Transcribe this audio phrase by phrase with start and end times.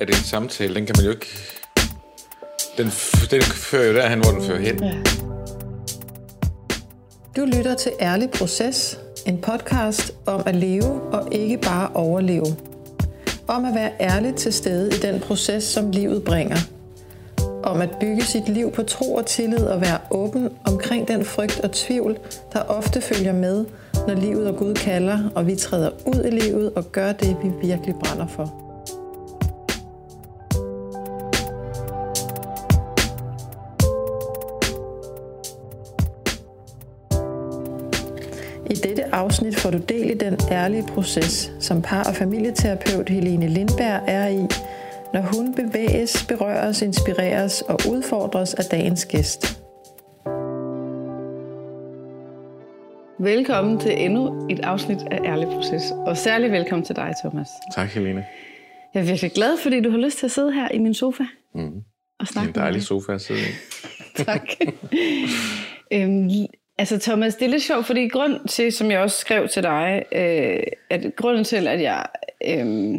[0.00, 1.26] at en samtale, den kan man jo ikke...
[2.78, 2.86] Den,
[3.30, 4.84] den fører jo derhen, hvor den fører hen.
[4.84, 4.92] Ja.
[7.36, 12.46] Du lytter til Ærlig Proces, en podcast om at leve og ikke bare overleve.
[13.48, 16.56] Om at være ærlig til stede i den proces, som livet bringer.
[17.62, 21.60] Om at bygge sit liv på tro og tillid og være åben omkring den frygt
[21.60, 22.18] og tvivl,
[22.52, 23.64] der ofte følger med,
[24.08, 27.68] når livet og Gud kalder, og vi træder ud i livet og gør det, vi
[27.68, 28.63] virkelig brænder for.
[39.14, 44.28] Afsnit får du del i den ærlige proces, som par- og familieterapeut Helene Lindberg er
[44.28, 44.46] i,
[45.14, 49.60] når hun bevæges, berøres, inspireres og udfordres af dagens gæst.
[53.18, 57.48] Velkommen til endnu et afsnit af Ærlig Proces, og særlig velkommen til dig, Thomas.
[57.74, 58.24] Tak, Helene.
[58.94, 61.24] Jeg er virkelig glad, fordi du har lyst til at sidde her i min sofa
[61.54, 61.60] Mm.
[61.60, 61.82] og Det
[62.20, 63.52] er snakke en dejlig med sofa at sidde i.
[64.24, 64.46] Tak.
[65.92, 66.28] øhm,
[66.78, 70.02] altså Thomas, det er lidt sjovt, fordi grund til, som jeg også skrev til dig,
[70.12, 72.06] øh, at grunden til, at jeg
[72.46, 72.94] øh,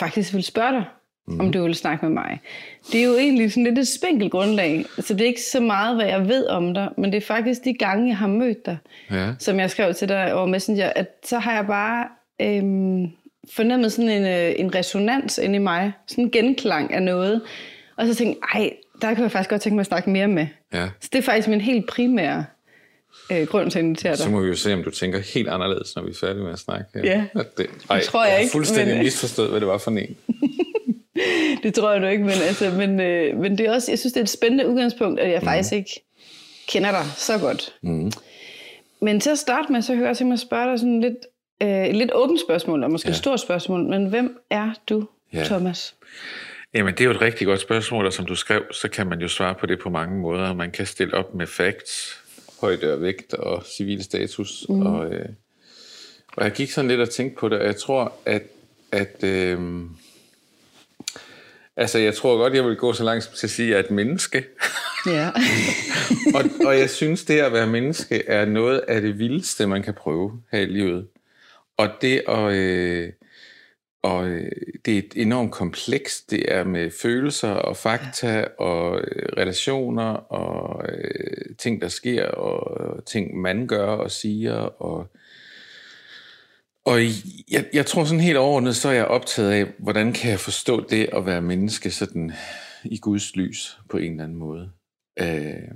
[0.00, 0.84] faktisk vil spørge dig,
[1.28, 1.40] mm.
[1.40, 2.40] om du vil snakke med mig,
[2.92, 4.84] det er jo egentlig sådan lidt et spinkelt grundlag.
[4.98, 7.64] Så det er ikke så meget, hvad jeg ved om dig, men det er faktisk
[7.64, 8.76] de gange, jeg har mødt dig,
[9.10, 9.30] Ja.
[9.38, 12.06] som jeg skrev til dig over Messenger, at så har jeg bare
[12.40, 13.10] øhm,
[13.52, 17.42] fornemmet sådan en, øh, en resonans inde i mig, sådan en genklang af noget,
[17.96, 18.70] og så tænkte jeg, ej,
[19.02, 20.46] der kan jeg faktisk godt tænke mig at snakke mere med.
[20.74, 20.88] ja.
[21.00, 22.44] Så det er faktisk min helt primære
[23.32, 24.18] øh, grund til at invitere dig.
[24.18, 26.52] Så må vi jo se, om du tænker helt anderledes, når vi er færdige med
[26.52, 26.84] at snakke.
[27.04, 27.24] Ja.
[27.34, 30.16] At det, ej, tror jeg jeg ikke, fuldstændig men- misforstået, hvad det var for en.
[31.62, 34.12] Det tror jeg du ikke, men, altså, men, øh, men det er også, jeg synes,
[34.12, 35.90] det er et spændende udgangspunkt, at jeg faktisk ikke
[36.68, 37.74] kender dig så godt.
[37.82, 38.12] Mm.
[39.02, 41.16] Men til at starte med, så hører jeg tænke mig at spørge dig sådan lidt,
[41.62, 43.10] øh, et lidt åbent spørgsmål, og måske ja.
[43.10, 43.12] Ja.
[43.14, 45.38] et stort spørgsmål, men hvem er du, ja.
[45.38, 45.44] Ja.
[45.44, 45.94] Thomas?
[46.74, 49.20] Jamen, det er jo et rigtig godt spørgsmål, og som du skrev, så kan man
[49.20, 50.54] jo svare på det på mange måder.
[50.54, 52.18] Man kan stille op med facts,
[52.60, 54.66] højde og vægt og civil status.
[54.68, 54.86] Mm.
[54.86, 55.28] Og, øh,
[56.36, 58.42] og jeg gik sådan lidt og tænkte på det, og jeg tror, at,
[58.92, 59.80] at øh,
[61.76, 63.78] altså, jeg tror godt, jeg vil gå så langt som til at sige, at jeg
[63.78, 64.44] er et menneske.
[65.06, 65.30] Ja.
[66.36, 69.94] og, og jeg synes, det at være menneske er noget af det vildeste, man kan
[69.94, 71.06] prøve her i livet.
[71.76, 72.52] Og det at...
[72.52, 73.12] Øh,
[74.08, 74.50] og øh,
[74.84, 76.30] det er et enormt komplekst.
[76.30, 83.04] Det er med følelser og fakta og øh, relationer og øh, ting, der sker og
[83.04, 84.54] ting, man gør og siger.
[84.54, 85.06] Og,
[86.84, 87.00] og
[87.50, 90.86] jeg, jeg tror sådan helt overordnet, så er jeg optaget af, hvordan kan jeg forstå
[90.90, 92.32] det at være menneske sådan
[92.84, 94.70] i Guds lys på en eller anden måde.
[95.20, 95.68] Øh,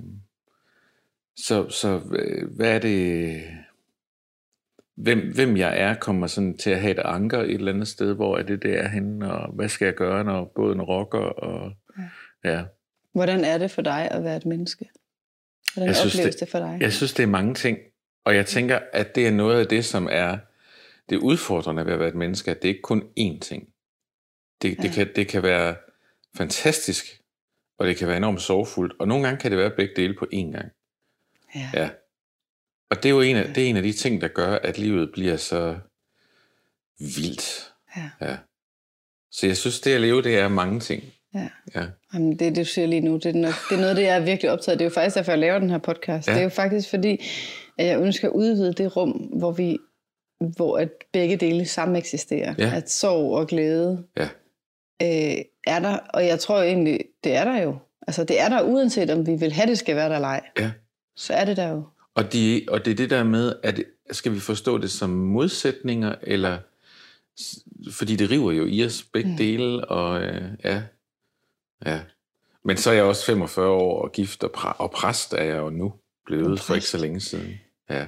[1.37, 1.97] så så
[2.55, 3.41] hvad er det
[4.95, 8.13] hvem, hvem jeg er, kommer sådan til at have et anker et eller andet sted,
[8.13, 11.71] hvor er det, det er henne, og hvad skal jeg gøre, når båden rokker, og
[12.43, 12.63] ja.
[13.13, 14.89] Hvordan er det for dig at være et menneske?
[15.73, 16.77] Hvordan Jeg synes, opleves det- det, for dig?
[16.81, 17.77] Jeg synes, det er mange ting,
[18.25, 20.37] og jeg tænker, at det er noget af det, som er
[21.09, 23.67] det udfordrende ved at være et menneske, at det ikke kun én ting.
[24.61, 24.91] Det, det, Ja.
[24.93, 25.75] kan, det kan være
[26.37, 27.05] fantastisk,
[27.77, 30.25] og det kan være enormt sorgfuldt, og nogle gange kan det være begge dele på
[30.33, 30.71] én gang.
[31.55, 31.69] Ja.
[31.73, 31.89] Ja.
[32.89, 34.77] Og det er jo en af, det er en af de ting, der gør, at
[34.77, 35.75] livet bliver så
[36.99, 37.73] vildt.
[37.97, 38.09] Ja.
[38.21, 38.37] ja.
[39.31, 41.03] Så jeg synes, det at leve, det er mange ting.
[41.35, 41.49] ja.
[41.75, 41.85] Ja.
[42.13, 44.19] Jamen, det, du siger lige nu, det er, nok, det er noget, det jeg er
[44.19, 44.79] virkelig optaget.
[44.79, 46.27] Det er jo faktisk derfor, jeg laver den her podcast.
[46.27, 46.33] Ja.
[46.33, 47.25] Det er jo faktisk fordi,
[47.77, 49.77] at jeg ønsker at udvide det rum, hvor vi
[50.55, 52.55] hvor at begge dele sammen eksisterer.
[52.57, 52.71] Ja.
[52.75, 54.27] At sorg og glæde Ja.
[55.01, 57.77] øh, er der, og jeg tror egentlig, det er der jo.
[58.07, 60.41] Altså, det er der uanset om vi vil have, det skal være der eller ej.
[60.59, 60.71] Ja.
[61.15, 61.83] Så er det der jo.
[62.15, 66.15] Og, de, og det er det der med, at skal vi forstå det som modsætninger,
[66.21, 66.57] eller
[67.91, 69.37] fordi det river jo i os begge Mm.
[69.37, 70.81] dele, og øh, ja,
[71.85, 71.99] ja.
[72.65, 75.57] Men så er jeg også 45 år og gift, og, præ, og præst er jeg
[75.57, 75.93] jo nu
[76.25, 77.59] blevet for ikke så længe siden.
[77.89, 78.05] Ja.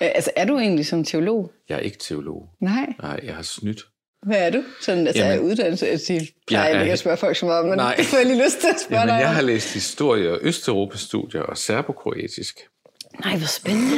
[0.00, 1.52] Altså, er du egentlig som teolog?
[1.68, 2.48] Jeg er ikke teolog.
[2.60, 2.92] Nej.
[3.02, 3.80] Nej, jeg har snydt.
[4.22, 4.62] Hvad er du?
[4.80, 5.86] Sådan, altså, Jamen, er uddannelse?
[5.86, 7.94] Jeg siger, plejer jeg ikke at spørge folk så meget, men Nej.
[7.98, 10.38] det får jeg lige lyst til at spørge Jamen, dig jeg har læst historie og
[10.42, 12.58] Østeuropa-studier og serbokroatisk.
[13.20, 13.96] Nej, hvor spændende.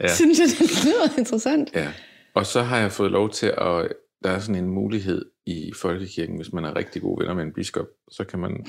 [0.00, 0.14] Ja.
[0.14, 1.70] Synes jeg, det lyder interessant.
[1.74, 1.92] Ja.
[2.34, 3.88] Og så har jeg fået lov til at...
[4.24, 7.52] Der er sådan en mulighed i folkekirken, hvis man er rigtig gode venner med en
[7.52, 8.66] biskop, så kan man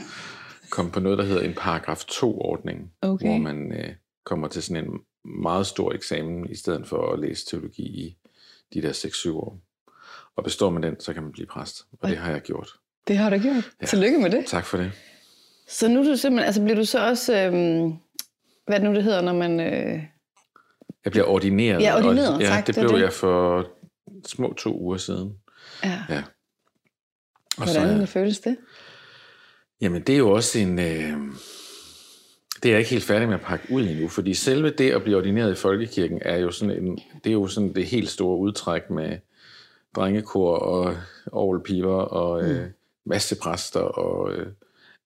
[0.69, 3.27] komme på noget, der hedder en paragraf 2-ordning, Okay.
[3.27, 3.89] hvor man øh,
[4.25, 4.91] kommer til sådan en
[5.41, 8.18] meget stor eksamen, i stedet for at læse teologi i
[8.74, 9.59] de der 6-7 år.
[10.35, 11.81] Og består man den, så kan man blive præst.
[12.01, 12.69] Og det har jeg gjort.
[13.07, 13.71] Det har du gjort.
[13.81, 13.85] Ja.
[13.85, 14.45] Tillykke med det.
[14.45, 14.91] Tak for det.
[15.68, 17.94] Så nu er du simpelthen, altså bliver du så også, øhm,
[18.67, 20.03] hvad nu det hedder, når man, øh,
[21.05, 21.81] Jeg bliver ordineret.
[21.81, 23.01] Ja, ordineret, og, ja, tak, det det blev det.
[23.03, 23.67] jeg for
[24.27, 25.33] små to uger siden.
[25.83, 25.99] ja.
[26.09, 26.23] Ja.
[27.57, 28.57] Og så Hvordan er- føles det?
[29.81, 30.79] Jamen, det er jo også en...
[30.79, 31.13] Øh,
[32.63, 35.03] det er jeg ikke helt færdig med at pakke ud endnu, fordi selve det at
[35.03, 38.37] blive ordineret i folkekirken er jo sådan en, det er jo sådan det helt store
[38.37, 39.17] udtræk med
[39.95, 40.95] drengekor og
[41.31, 42.69] orgelpiver og øh,
[43.05, 44.47] masse præster og øh,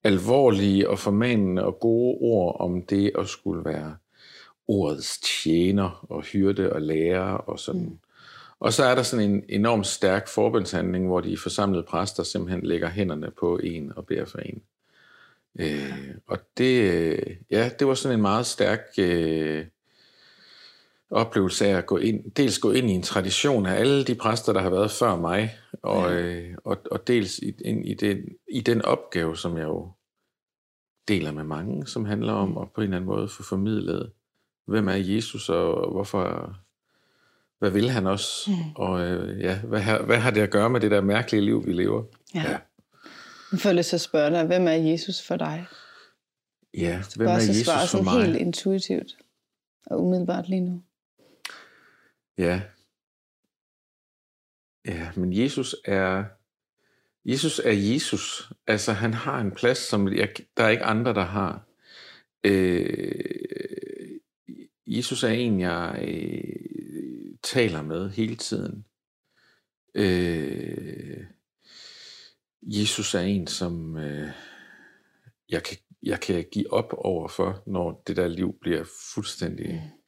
[0.03, 3.95] alvorlige og formanende og gode ord om det at skulle være
[4.68, 7.81] ordets tjener og hyrde og lærer og sådan.
[7.81, 7.98] Mm.
[8.59, 12.89] Og så er der sådan en enormt stærk forbundshandling, hvor de forsamlede præster simpelthen lægger
[12.89, 14.62] hænderne på en og beder for en.
[15.59, 19.65] Øh, og det, øh, ja, det var sådan en meget stærk øh,
[21.11, 24.53] oplevelse af at gå ind, dels gå ind i en tradition af alle de præster,
[24.53, 28.17] der har været før mig, og, øh, og, og dels ind i, den,
[28.51, 29.91] i den opgave, som jeg jo
[31.07, 34.11] deler med mange, som handler om at på en eller anden måde få formidlet,
[34.67, 36.55] hvem er Jesus, og hvorfor,
[37.59, 38.55] hvad vil han også, mm.
[38.75, 41.65] og øh, ja, hvad, har, hvad har det at gøre med det der mærkelige liv,
[41.65, 42.03] vi lever?
[42.35, 42.59] Ja.
[43.51, 45.65] Jeg får lyst til at spørge dig, hvem er Jesus for dig?
[46.73, 48.25] Ja, hvem er Jesus for mig?
[48.25, 49.17] helt intuitivt
[49.85, 50.81] og umiddelbart lige nu.
[52.38, 52.62] Ja.
[54.86, 56.24] Ja, men Jesus er
[57.25, 58.51] Jesus er Jesus.
[58.68, 61.68] Altså han har en plads, som jeg, der er ikke andre, der har.
[62.44, 64.19] Øh,
[64.88, 68.86] Jesus er en, jeg øh, taler med hele tiden.
[69.95, 71.25] Øh,
[72.62, 74.31] Jesus er en, som øh,
[75.50, 78.83] jeg, kan, jeg kan give op over for, når det der liv bliver
[79.13, 80.00] fuldstændig mm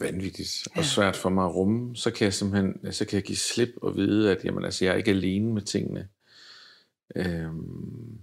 [0.00, 3.36] vanvittigt og svært for mig at rumme, så kan jeg simpelthen så kan jeg give
[3.36, 6.08] slip og vide, at jamen, altså, jeg er ikke alene med tingene.
[7.16, 8.18] Øhm,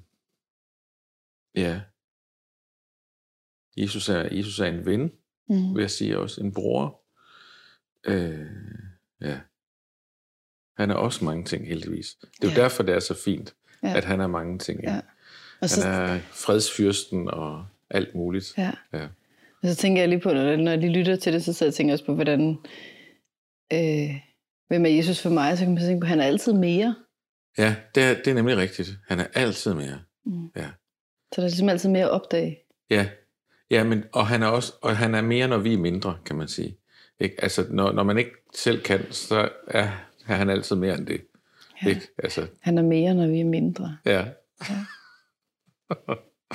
[1.55, 1.81] ja.
[3.77, 5.11] Jesus er, Jesus er en ven,
[5.49, 5.75] Mm.
[5.75, 6.41] vil jeg sige også.
[6.41, 7.01] En bror.
[8.03, 8.45] Øh,
[9.21, 9.39] ja.
[10.77, 12.17] Han er også mange ting, heldigvis.
[12.21, 12.61] Det er jo Ja.
[12.61, 13.97] derfor, det er så fint, Ja.
[13.97, 14.83] at han er mange ting.
[14.83, 14.93] Ja.
[14.93, 15.01] Ja.
[15.61, 18.53] Og så, Han er fredsfyrsten og alt muligt.
[18.57, 18.71] ja.
[18.93, 19.07] Ja.
[19.65, 21.71] Og så tænker jeg lige på, når, når de lytter til det, så sidder jeg
[21.71, 22.57] og tænker også på, hvordan,
[23.73, 24.15] øh,
[24.67, 25.57] hvem er Jesus for mig?
[25.57, 26.95] Så kan man tænke på, at han er altid mere.
[27.57, 28.89] Ja, det er, det er nemlig rigtigt.
[29.07, 29.99] Han er altid mere.
[30.25, 30.47] Mm.
[30.55, 30.67] Ja.
[31.33, 32.59] Så der er ligesom altid mere at opdage.
[32.89, 33.07] Ja,
[33.71, 36.35] ja men, og, han er også, og han er mere, når vi er mindre, kan
[36.35, 36.77] man sige.
[37.19, 37.35] Ikke?
[37.43, 39.87] Altså, når, når man ikke selv kan, så er,
[40.27, 41.21] er han altid mere end det.
[41.83, 41.89] Ja.
[41.89, 42.01] Ikke?
[42.23, 43.97] Altså, Han er mere, når vi er mindre.
[44.05, 44.25] ja.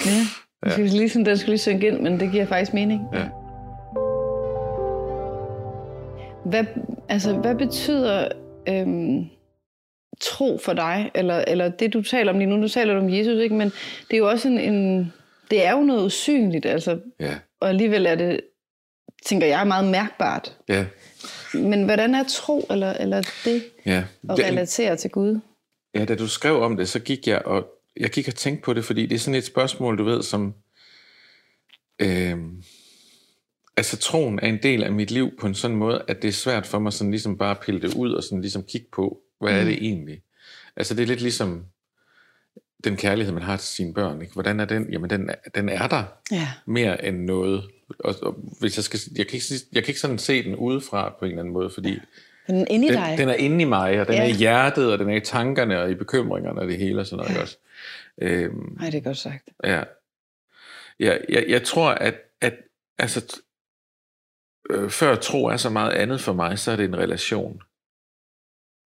[0.07, 0.27] Ja.
[0.65, 3.01] Jeg synes lige sådan, den skulle lige synke ind, men det giver faktisk mening.
[3.15, 3.29] Ja.
[6.45, 6.65] Hvad,
[7.09, 8.29] altså, hvad betyder
[8.69, 9.25] øhm,
[10.21, 11.11] tro for dig?
[11.15, 13.55] Eller, eller det, du taler om lige nu, du taler om Jesus, ikke?
[13.55, 13.69] men
[14.11, 15.13] det er jo også en, en
[15.51, 18.41] det er jo noget usynligt, altså, Ja, og alligevel er det,
[19.27, 20.57] tænker jeg, meget mærkbart.
[20.69, 20.85] ja,
[21.55, 24.05] Men hvordan er tro, eller, eller det ja.
[24.31, 25.41] at Det- relatere til Gud?
[25.95, 27.67] Ja, da du skrev om det, så gik jeg og
[28.01, 30.55] jeg gik og tænkte på det, fordi det er sådan et spørgsmål, du ved, som
[31.99, 32.39] øh,
[33.77, 36.33] altså troen er en del af mit liv på en sådan måde, at det er
[36.33, 39.21] svært for mig sådan ligesom bare at pille det ud og sådan ligesom kigge på,
[39.41, 40.23] hvad er det egentlig?
[40.77, 41.65] Altså det er lidt ligesom
[42.85, 44.21] den kærlighed, man har til sine børn.
[44.21, 44.33] Ikke?
[44.33, 44.93] Hvordan er den?
[44.93, 46.49] Jamen den, er- den er der Ja.
[46.67, 47.63] mere end noget.
[47.99, 51.17] Og, og hvis jeg, skal, jeg, kan ikke, jeg kan ikke sådan se den udefra
[51.19, 51.99] på en eller anden måde, fordi
[52.47, 53.15] Den er inde i dig.
[53.19, 54.23] den, er inde i mig, og den Ja.
[54.23, 57.07] er i hjertet, og den er i tankerne, og i bekymringerne, og det hele og
[57.07, 57.37] sådan noget.
[57.37, 57.43] Ja.
[57.43, 57.57] Også.
[58.21, 59.49] Øhm, Nej, det er godt sagt.
[59.65, 59.85] ja.
[61.01, 62.55] Ja, jeg, jeg tror, at, at
[62.99, 63.41] altså,
[64.71, 67.63] øh, før tro er så meget andet for mig, så er det en relation,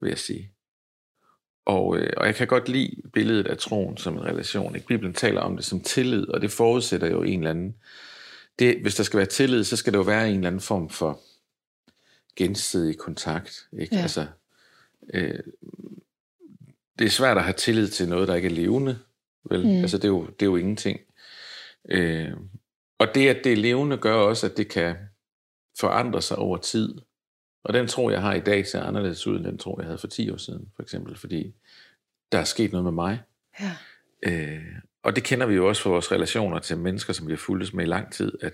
[0.00, 0.50] vil jeg sige.
[1.66, 4.74] Og, øh, og jeg kan godt lide billedet af troen som en relation.
[4.74, 4.86] Ikke?
[4.86, 7.76] Bibelen taler om det som tillid, og det forudsætter jo en eller anden...
[8.58, 10.90] Det, hvis der skal være tillid, så skal der jo være en eller anden form
[10.90, 11.20] for
[12.36, 13.68] gensidig kontakt.
[13.78, 13.96] Ikke?
[13.96, 14.02] Ja.
[14.02, 14.26] Altså,
[15.14, 15.38] øh,
[16.98, 18.98] det er svært at have tillid til noget, der ikke er levende.
[19.50, 19.66] Vel?
[19.66, 19.70] Mm.
[19.80, 21.00] Altså, det er, jo, det er jo ingenting.
[21.90, 22.30] Øh,
[22.98, 24.96] og det, at det er levende, gør også, at det kan
[25.80, 26.94] forandre sig over tid.
[27.64, 29.98] Og den tro, jeg har i dag, ser anderledes ud, end den tro, jeg havde
[29.98, 31.16] for 10 år siden, for eksempel.
[31.16, 31.54] Fordi
[32.32, 33.20] der er sket noget med mig.
[33.60, 33.72] Ja.
[34.22, 34.62] Øh,
[35.02, 37.74] og det kender vi jo også fra vores relationer til mennesker, som vi har fulgt
[37.74, 38.52] med i lang tid, at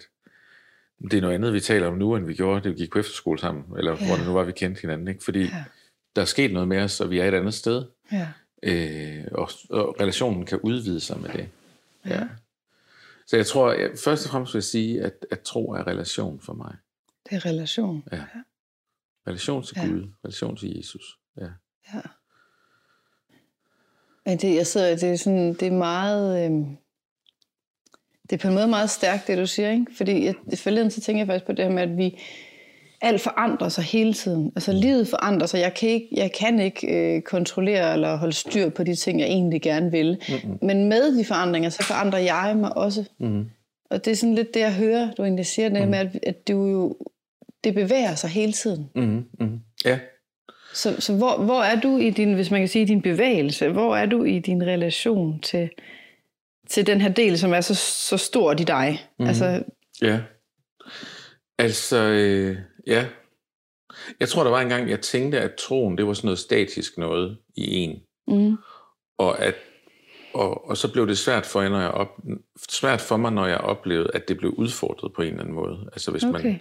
[1.03, 2.99] det er noget andet, vi taler om nu, end vi gjorde, det vi gik på
[2.99, 4.07] efterskole sammen, eller Ja.
[4.07, 5.09] hvor det nu var, vi kendte hinanden.
[5.09, 5.25] Ikke?
[5.25, 5.65] Fordi Ja.
[6.17, 7.85] der er sket noget med os, og vi er et andet sted.
[8.13, 8.29] Ja.
[8.63, 11.49] Øh, og, og relationen kan udvide sig med det.
[12.07, 12.15] Ja.
[12.15, 12.29] Ja.
[13.27, 16.41] Så jeg tror, jeg, først og fremmest vil jeg sige, at, at tro er relation
[16.41, 16.77] for mig.
[17.31, 18.05] Det er relation.
[18.13, 18.25] Ja.
[19.27, 19.83] Relation til Ja.
[19.83, 19.89] ja.
[19.89, 21.19] Gud, relation til Jesus.
[21.37, 21.49] Ja.
[21.95, 22.01] Ja.
[24.27, 26.51] Men det, jeg sidder, det er sådan, det er meget, øh,
[28.31, 29.87] det er på en måde meget stærkt, det du siger, ikke?
[29.97, 32.21] Fordi jeg, forleden så tænker jeg faktisk på det her med, at vi,
[33.01, 34.53] alt forandrer sig hele tiden.
[34.57, 35.61] Altså livet forandrer sig.
[35.61, 39.29] Jeg kan ikke, jeg kan ikke øh, kontrollere eller holde styr på de ting, jeg
[39.29, 40.23] egentlig gerne vil.
[40.29, 40.59] Mm-hmm.
[40.63, 43.05] Men med de forandringer, så forandrer jeg mig også.
[43.21, 43.51] Mm-hmm.
[43.91, 45.91] Og det er sådan lidt det, jeg hører, du egentlig siger, det mm-hmm.
[45.91, 46.97] med, at, at du jo,
[47.65, 48.91] det bevæger sig hele tiden.
[48.95, 49.25] Mm-hmm.
[49.41, 49.61] Mm-hmm.
[49.85, 49.99] Ja.
[50.75, 53.69] Så, så hvor, hvor er du i din, hvis man kan sige, din bevægelse?
[53.69, 55.71] Hvor er du i din relation til,
[56.69, 59.01] til den her del, som er så, så stor i dig?
[59.01, 59.29] Mm-hmm.
[59.29, 59.63] Altså,
[60.03, 60.21] ja.
[61.59, 62.57] Altså, øh,
[62.91, 63.09] ja.
[64.21, 66.99] Jeg tror, der var en gang, jeg tænkte, at troen, det var sådan noget statisk
[66.99, 68.03] noget i en.
[68.29, 68.57] Mm.
[69.19, 69.55] Og, at,
[70.35, 72.21] og, og så blev det svært for, når jeg op,
[72.69, 75.89] svært for mig, når jeg oplevede, at det blev udfordret på en eller anden måde.
[75.93, 76.45] Altså hvis okay.
[76.45, 76.61] man...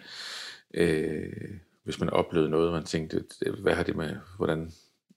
[0.73, 3.23] Øh, hvis man oplevede noget, man tænkte,
[3.61, 4.71] hvad har det med, hvordan,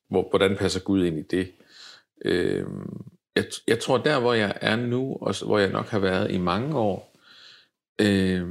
[0.09, 1.53] hvor, hvordan passer Gud ind i det?
[2.25, 2.67] Øh,
[3.37, 6.39] jeg, jeg tror, der hvor jeg er nu, og hvor jeg nok har været i
[6.39, 7.17] mange år,
[8.01, 8.49] øh,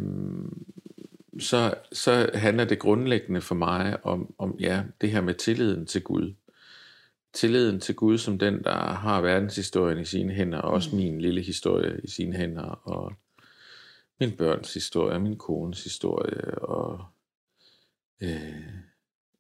[1.40, 6.04] så, så handler det grundlæggende for mig om, om ja, det her med tilliden til
[6.04, 6.34] Gud.
[7.34, 10.98] Tilliden til Gud som den, der har verdenshistorien i sine hænder, og også mm.
[10.98, 13.14] min lille historie i sine hænder, og
[14.20, 17.06] min børns historie, min kones historie, og
[18.22, 18.64] øh,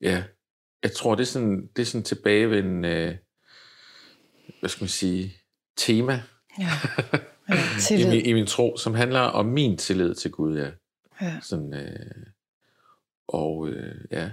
[0.01, 0.23] ja,
[0.83, 3.15] jeg tror, det er sådan, det er sådan tilbagevendende, øh,
[4.59, 5.33] hvad skal man sige,
[5.77, 6.23] tema
[6.59, 6.69] ja.
[7.91, 10.69] Ja, I, min, i min tro, som handler om min tillid til Gud, ja.
[11.21, 11.39] Ja.
[11.41, 12.25] Sådan, øh,
[13.27, 14.29] og øh, ja,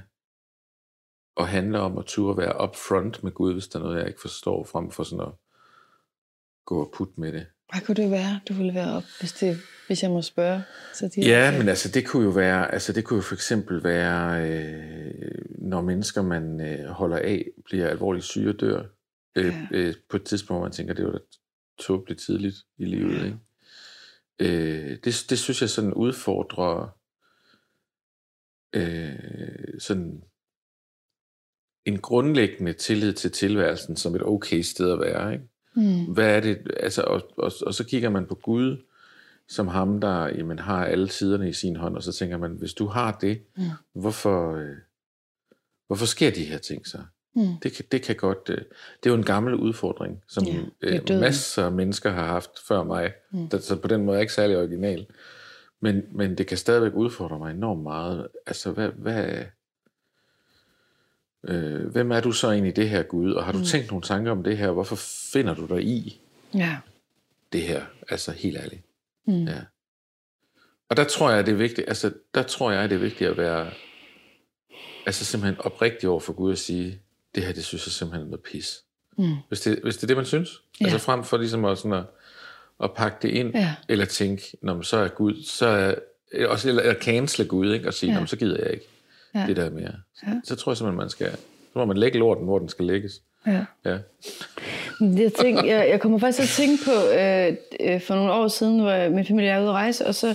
[1.37, 4.21] og handler om at turde være upfront med Gud, hvis der er noget, jeg ikke
[4.21, 5.33] forstår, frem for sådan at
[6.65, 7.47] gå og putte med det.
[7.73, 10.63] Hvad kunne det være, du ville være op, hvis, det, hvis jeg må spørge?
[10.95, 13.85] Så de ja, men altså det kunne jo være, altså det kunne jo for eksempel
[13.85, 18.83] være, øh, når mennesker, man øh, holder af, bliver alvorligt syge og dør.
[19.37, 19.67] Øh, ja.
[19.71, 21.19] øh, på et tidspunkt, hvor man tænker, det var da
[21.79, 23.19] tåbeligt tidligt i livet.
[23.19, 23.25] Ja.
[23.25, 23.39] Ikke?
[24.39, 26.99] Øh, det, det synes jeg sådan udfordrer
[28.73, 30.23] øh, sådan
[31.85, 35.33] en grundlæggende tillid til tilværelsen som et okay sted at være.
[35.33, 35.45] Ikke?
[35.75, 36.05] Mm.
[36.05, 36.71] Hvad er det?
[36.77, 38.85] Altså, og, og, og så kigger man på Gud
[39.49, 42.75] som ham, der jamen, har alle siderne i sin hånd, og så tænker man, hvis
[42.75, 43.63] du har det, mm.
[43.93, 44.77] hvorfor, øh,
[45.87, 46.99] hvorfor sker de her ting så?
[47.39, 47.59] Mm.
[47.63, 48.51] Det, kan, det kan godt...
[48.51, 52.51] Øh, det er jo en gammel udfordring, som ja, øh, masser af mennesker har haft
[52.69, 53.13] før mig.
[53.31, 53.51] Mm.
[53.51, 55.07] Så på den måde er jeg ikke særlig original.
[55.81, 58.29] Men, men det kan stadigvæk udfordre mig enormt meget.
[58.47, 58.89] Altså, hvad...
[58.89, 59.45] hvad
[61.45, 63.33] øh, hvem er du så egentlig i det her, Gud?
[63.33, 63.65] Og har du mm.
[63.65, 64.71] tænkt nogle tanker om det her?
[64.71, 64.97] Hvorfor
[65.33, 66.21] finder du dig i
[66.55, 66.77] ja.
[67.53, 67.83] det her?
[68.09, 68.83] Altså, helt ærligt.
[69.27, 69.45] Mm.
[69.45, 69.61] Ja.
[70.89, 73.37] Og der tror jeg, det er vigtigt, altså, der tror jeg, det er vigtigt at
[73.37, 73.71] være
[75.07, 77.01] altså simpelthen oprigtig over for Gud at sige,
[77.35, 78.83] det her, det synes jeg simpelthen er noget pis.
[79.19, 79.35] Mm.
[79.49, 80.51] Hvis, det, hvis det er det, man synes.
[80.81, 80.85] Ja.
[80.85, 82.05] Altså frem for ligesom at, sådan at,
[82.83, 83.75] at pakke det ind, ja.
[83.89, 87.89] eller tænke, når så er Gud, så er, også, eller, eller cancele Gud, ikke?
[87.89, 88.27] og sige, ja.
[88.27, 88.87] så gider jeg ikke
[89.35, 89.45] ja.
[89.47, 89.93] det der mere.
[90.15, 90.33] Så, ja.
[90.45, 91.31] så tror jeg simpelthen, man skal,
[91.73, 93.13] så må man lægge lorten, hvor den skal lægges.
[93.47, 93.65] Ja.
[93.85, 93.99] ja.
[95.01, 97.57] Jeg, tænker, jeg, jeg kommer faktisk til at tænke på, øh,
[97.95, 100.35] øh, for nogle år siden, hvor min familie er ude at rejse, og så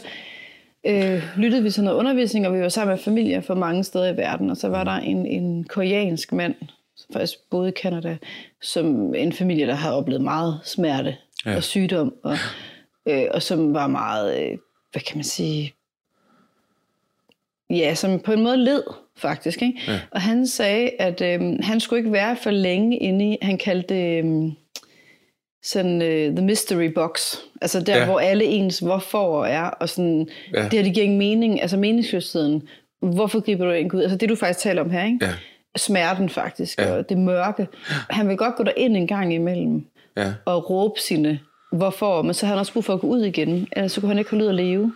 [0.84, 4.14] øh, lyttede vi til noget undervisning, og vi var sammen med familier fra mange steder
[4.14, 6.56] i verden, og så var der en, en koreansk mand,
[7.14, 8.18] faktisk boede i Canada,
[8.62, 11.56] som en familie, der havde oplevet meget smerte ja.
[11.56, 12.38] og sygdom, og,
[13.06, 14.58] øh, og som var meget, øh,
[14.92, 15.74] hvad kan man sige,
[17.70, 18.84] ja, som på en måde led
[19.18, 19.62] faktisk.
[19.62, 19.80] Ikke?
[19.88, 20.00] Ja.
[20.12, 23.96] Og han sagde, at øh, han skulle ikke være for længe inde i, han kaldte
[23.96, 24.52] det øh,
[25.64, 28.06] sådan uh, the mystery box, altså der, ja.
[28.06, 30.64] hvor alle ens hvorfor er, og sådan, ja.
[30.64, 32.68] det her, det giver ingen mening, altså meningsløsheden.
[33.02, 34.02] Hvorfor griber du ind Gud?
[34.02, 35.26] Altså det, du faktisk taler om her, ikke?
[35.26, 35.34] Ja
[35.78, 36.94] smerten faktisk, ja.
[36.94, 37.68] og det mørke.
[38.10, 39.86] Han vil godt gå ind en gang imellem
[40.18, 40.34] ja.
[40.46, 41.40] og råbe sine
[41.74, 44.10] hvorfor, men så har han også brug for at gå ud igen, ellers så kunne
[44.10, 44.94] han ikke holde ud at leve.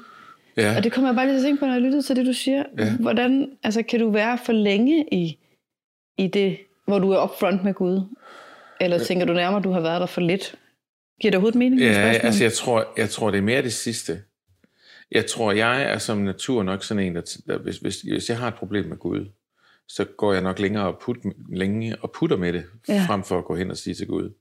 [0.58, 0.78] Ja.
[0.78, 2.26] Og det kommer jeg bare lige til at tænke på, når jeg lytter til det,
[2.26, 2.64] du siger.
[2.78, 2.98] Ja.
[3.00, 5.38] Hvordan, altså, kan du være for længe i,
[6.18, 8.02] i det, hvor du er upfront med Gud?
[8.82, 10.56] Eller tænker du nærmere, at du har været der for lidt?
[11.22, 11.82] Giver det overhovedet mening?
[11.82, 14.20] Ja, altså jeg tror, jeg tror, det er mere det sidste.
[15.12, 18.38] Jeg tror, jeg er som natur nok sådan en, der, der hvis, hvis, hvis jeg
[18.38, 19.26] har et problem med Gud,
[19.88, 21.18] så går jeg nok længere og, put,
[21.50, 23.06] længe og putter med det, ja.
[23.08, 24.34] frem for at gå hen og sige til Gud,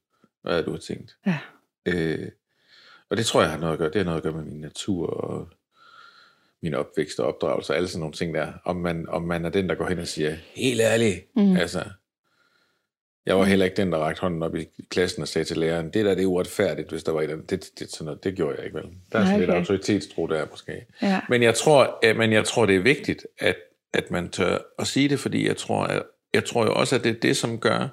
[0.43, 1.17] hvad du har tænkt.
[1.27, 1.39] Ja.
[1.87, 2.29] Øh,
[3.11, 3.89] og det tror jeg har noget at gøre.
[3.89, 5.49] Det har noget at gøre med min natur og
[6.63, 8.53] min opvækst og opdragelse og alle sådan nogle ting der.
[8.65, 11.57] Om man, om man er den, der går hen og siger, helt ærligt, mm.
[11.57, 11.85] altså,
[13.27, 15.91] jeg var heller ikke den, der rakte hånden op i klassen og sagde til læreren,
[15.91, 17.51] det der det er uretfærdigt, hvis der var et andet.
[17.51, 18.87] Det, det, sådan noget, det gjorde jeg ikke vel.
[19.13, 19.47] Der er sådan okay.
[19.47, 20.87] lidt autoritetstro der måske.
[21.03, 21.21] Ja.
[21.29, 23.57] Men, jeg tror, men jeg tror, det er vigtigt, at
[23.97, 26.03] at man tør at sige det, fordi jeg tror, at,
[26.35, 27.89] jeg tror jo også, at det er det, som gør,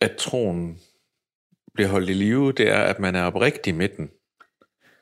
[0.00, 0.78] at troen
[1.74, 4.10] bliver holdt i live, det er, at man er oprigtig med den.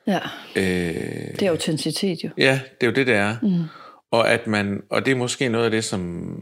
[0.06, 0.20] Ja,
[0.56, 2.30] øh, det er autenticitet jo.
[2.38, 3.37] Ja, det er jo det, det er.
[3.42, 3.64] Mm.
[4.10, 6.32] Og, at man, og det er måske noget af det, som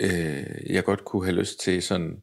[0.00, 2.22] øh, jeg godt kunne have lyst til, sådan,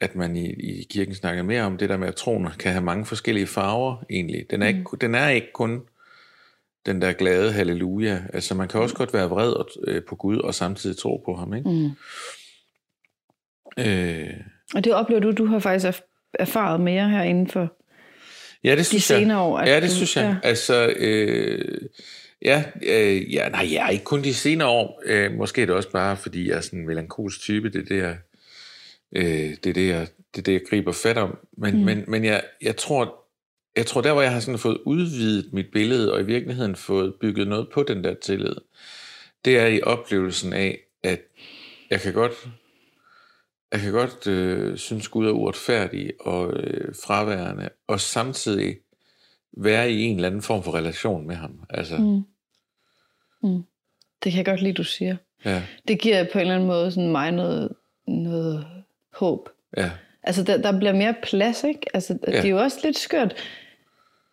[0.00, 2.84] at man i, i kirken snakker mere om det der med, at troen kan have
[2.84, 4.46] mange forskellige farver egentlig.
[4.50, 5.82] Den er, ikke, den er ikke kun
[6.86, 8.22] den der glade halleluja.
[8.32, 11.34] Altså man kan også godt være vred og, øh, på Gud og samtidig tro på
[11.34, 11.54] ham.
[11.54, 11.70] Ikke?
[11.70, 11.90] Mm.
[13.78, 14.34] Øh,
[14.74, 16.02] og det oplever du, du har faktisk
[16.34, 17.76] erfaret mere her inden for
[18.64, 19.46] ja, det synes de senere jeg.
[19.46, 19.60] år.
[19.60, 20.36] Ja, det du, synes jeg.
[20.42, 20.48] Ja.
[20.48, 21.78] Altså, øh,
[22.42, 25.02] ja, øh, ja, nej, ja, ikke kun de senere år.
[25.04, 27.70] Øh, måske er det også bare, fordi jeg er sådan en melankolsk type.
[27.70, 28.16] Det er det, jeg,
[29.16, 31.38] øh, det, er det, jeg, det, er det, jeg griber fat om.
[31.58, 31.84] Men, mm.
[31.84, 33.25] men, men jeg, jeg tror,
[33.76, 37.14] jeg tror der, hvor jeg har sådan fået udvidet mit billede, og i virkeligheden fået
[37.20, 38.56] bygget noget på den der tillid,
[39.44, 41.20] det er i oplevelsen af, at
[41.90, 42.32] jeg kan godt,
[43.72, 48.76] jeg kan godt øh, synes, Gud er uretfærdig og øh, fraværende, og samtidig
[49.56, 51.60] være i en eller anden form for relation med ham.
[51.70, 52.22] Altså, mm.
[53.48, 53.62] Mm.
[54.24, 55.16] Det kan jeg godt lide, du siger.
[55.44, 55.62] Ja.
[55.88, 57.72] Det giver på en eller anden måde sådan mig noget,
[58.06, 58.66] noget
[59.12, 59.48] håb.
[59.76, 59.90] Ja.
[60.22, 61.80] Altså, der, der bliver mere plads, ikke?
[61.94, 62.32] Altså, ja.
[62.32, 63.34] det er jo også lidt skørt.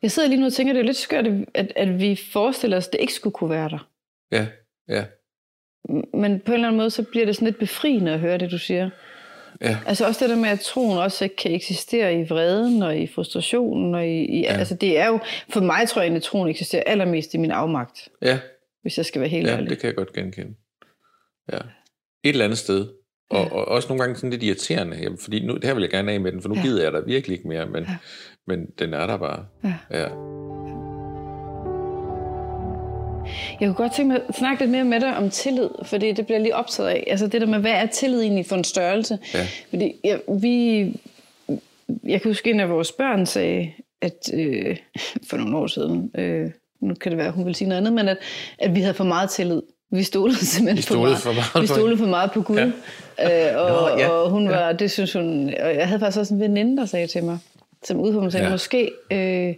[0.03, 2.88] Jeg sidder lige nu og tænker, det er lidt skørt, at, at vi forestiller os,
[2.88, 3.89] at det ikke skulle kunne være der.
[4.31, 4.48] Ja,
[4.89, 5.05] ja.
[6.13, 8.51] Men på en eller anden måde, så bliver det sådan lidt befriende at høre det,
[8.51, 8.89] du siger.
[9.62, 9.77] Ja.
[9.86, 13.95] Altså også det der med, at troen også kan eksistere i vreden og i frustrationen.
[13.95, 14.53] Og i, i, ja.
[14.53, 15.19] Altså det er jo,
[15.50, 18.10] for mig tror jeg, at troen eksisterer allermest i min afmagt.
[18.22, 18.39] Ja.
[18.81, 19.69] Hvis jeg skal være helt ja, ærlig.
[19.69, 20.53] det kan jeg godt genkende.
[21.51, 21.57] Ja.
[22.24, 22.88] Et eller andet sted.
[23.29, 23.53] Og, ja.
[23.53, 24.98] og også nogle gange sådan lidt irriterende.
[24.98, 26.62] Jamen, fordi nu, det her vil jeg gerne af med den, for nu ja.
[26.62, 27.65] gider jeg der virkelig ikke mere.
[27.65, 27.98] Men, ja.
[28.47, 29.45] Men den er der bare.
[29.63, 29.73] Ja.
[29.91, 30.07] ja.
[33.59, 36.25] Jeg kunne godt tænke mig at snakke lidt mere med dig om tillid, fordi det
[36.25, 37.03] bliver lige optaget af.
[37.07, 39.19] Altså det der med, hvad er tillid egentlig for en størrelse?
[39.33, 39.47] Ja.
[39.69, 40.79] Fordi ja, vi...
[42.03, 43.71] Jeg kan huske, en af vores børn sagde,
[44.01, 44.77] at øh,
[45.29, 47.93] for nogle år siden, øh, nu kan det være, at hun vil sige noget andet,
[47.93, 48.17] men at,
[48.59, 49.62] at vi havde for meget tillid.
[49.91, 52.73] Vi stolede simpelthen vi stolede for meget, for meget vi stolede for meget på Gud.
[53.19, 53.51] Ja.
[53.51, 54.09] Øh, og, Nå, ja.
[54.09, 57.07] og hun var, det synes hun, og jeg havde faktisk også en veninde, der sagde
[57.07, 57.39] til mig,
[57.87, 58.51] som udhåbende sagde, ja.
[58.51, 59.55] måske øh,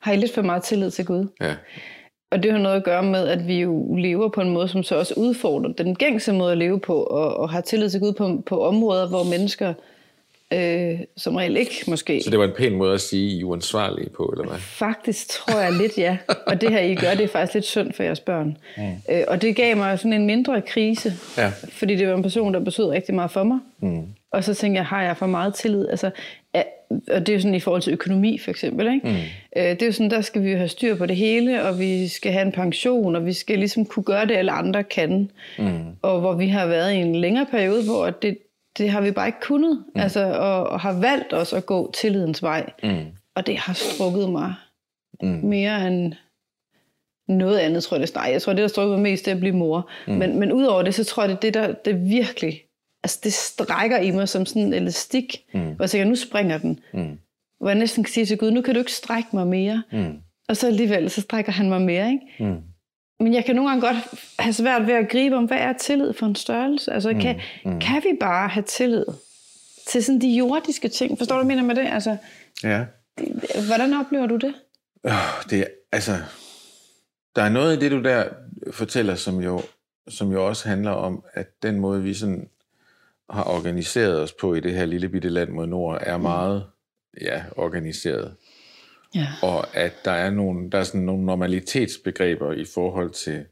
[0.00, 1.26] har I lidt for meget tillid til Gud.
[1.40, 1.54] Ja.
[2.30, 4.82] Og det har noget at gøre med, at vi jo lever på en måde, som
[4.82, 8.12] så også udfordrer den gængse måde at leve på, og, og har tillid til Gud
[8.12, 9.74] på, på områder, hvor mennesker
[10.52, 12.22] øh, som regel ikke måske...
[12.22, 14.58] Så det var en pæn måde at sige, I er uansvarlige på, eller hvad?
[14.58, 16.16] Faktisk tror jeg lidt, ja.
[16.46, 18.56] Og det her, I gør, det er faktisk lidt synd for jeres børn.
[18.76, 18.82] Mm.
[19.10, 21.52] Øh, og det gav mig sådan en mindre krise, ja.
[21.68, 23.58] fordi det var en person, der betød rigtig meget for mig.
[23.80, 24.06] Mm.
[24.34, 25.88] Og så tænkte jeg, har jeg for meget tillid?
[25.88, 26.10] Altså,
[26.90, 28.92] og det er jo sådan i forhold til økonomi for eksempel.
[28.94, 29.08] Ikke?
[29.08, 29.14] Mm.
[29.56, 32.08] Øh, det er jo sådan, der skal vi have styr på det hele, og vi
[32.08, 35.30] skal have en pension, og vi skal ligesom kunne gøre det, alle andre kan.
[35.58, 35.84] Mm.
[36.02, 38.38] Og hvor vi har været i en længere periode, hvor det,
[38.78, 40.00] det har vi bare ikke kunnet, mm.
[40.00, 42.70] altså, og, og har valgt os at gå tillidens vej.
[42.82, 43.06] Mm.
[43.34, 44.54] Og det har strukket mig
[45.22, 45.40] mm.
[45.42, 46.12] mere end
[47.28, 48.06] noget andet, tror jeg.
[48.06, 49.90] Det, nej, jeg tror, det, der strukket mig mest, det er at blive mor.
[50.06, 50.14] Mm.
[50.14, 52.62] Men, men udover det, så tror jeg, det det, der det virkelig
[53.04, 55.60] altså det strækker i mig som sådan en elastik, mm.
[55.60, 56.80] hvor jeg tænker, nu springer den.
[56.94, 57.18] Mm.
[57.60, 59.82] Hvor jeg næsten kan sige til Gud, nu kan du ikke strække mig mere.
[59.92, 60.16] Mm.
[60.48, 62.10] Og så alligevel, så strækker han mig mere.
[62.10, 62.52] Ikke?
[62.52, 62.60] Mm.
[63.20, 63.96] Men jeg kan nogle gange godt
[64.38, 66.92] have svært ved at gribe om, hvad er tillid for en størrelse?
[66.92, 67.20] Altså, mm.
[67.20, 67.80] Kan, mm.
[67.80, 69.04] kan vi bare have tillid
[69.86, 71.18] til sådan de jordiske ting?
[71.18, 71.92] Forstår du, hvad jeg mener med det?
[71.92, 72.16] Altså,
[72.62, 72.84] ja.
[73.66, 74.54] Hvordan oplever du det?
[75.04, 76.12] Oh, det er, altså,
[77.36, 78.24] der er noget i det, du der
[78.72, 79.62] fortæller, som jo,
[80.08, 82.48] som jo også handler om, at den måde, vi sådan
[83.30, 86.66] har organiseret os på i det her lille bitte land mod nord, er meget
[87.20, 88.36] ja, organiseret.
[89.14, 89.28] Ja.
[89.42, 93.44] Og at der er, nogle, der er sådan nogle normalitetsbegreber i forhold til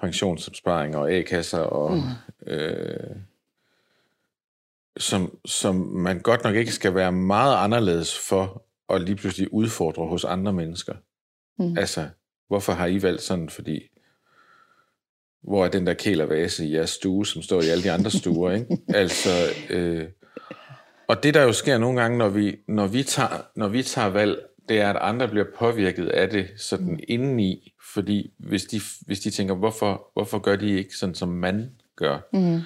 [0.00, 2.52] pensionsopsparinger og A-kasser, og, mm.
[2.52, 3.16] øh,
[4.96, 10.06] som, som man godt nok ikke skal være meget anderledes for at lige pludselig udfordre
[10.06, 10.94] hos andre mennesker.
[11.58, 11.78] Mm.
[11.78, 12.08] Altså,
[12.48, 13.48] hvorfor har I valgt sådan?
[13.48, 13.91] Fordi
[15.42, 18.52] hvor er den der kælervase i jeres stue, som står i alle de andre stuer,
[18.52, 18.78] ikke?
[19.00, 19.30] altså,
[19.70, 20.04] øh,
[21.08, 24.08] og det der jo sker nogle gange, når vi, når vi, tager, når vi tager
[24.08, 29.20] valg, det er, at andre bliver påvirket af det sådan indeni, fordi hvis de, hvis
[29.20, 32.18] de tænker, hvorfor, hvorfor gør de ikke sådan, som man gør?
[32.32, 32.60] Mm.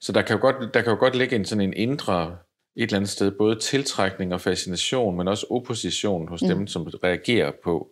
[0.00, 2.36] Så der kan, jo godt, der kan jo godt ligge en sådan en indre,
[2.76, 6.48] et eller andet sted, både tiltrækning og fascination, men også opposition hos mm.
[6.48, 7.88] dem, som reagerer på,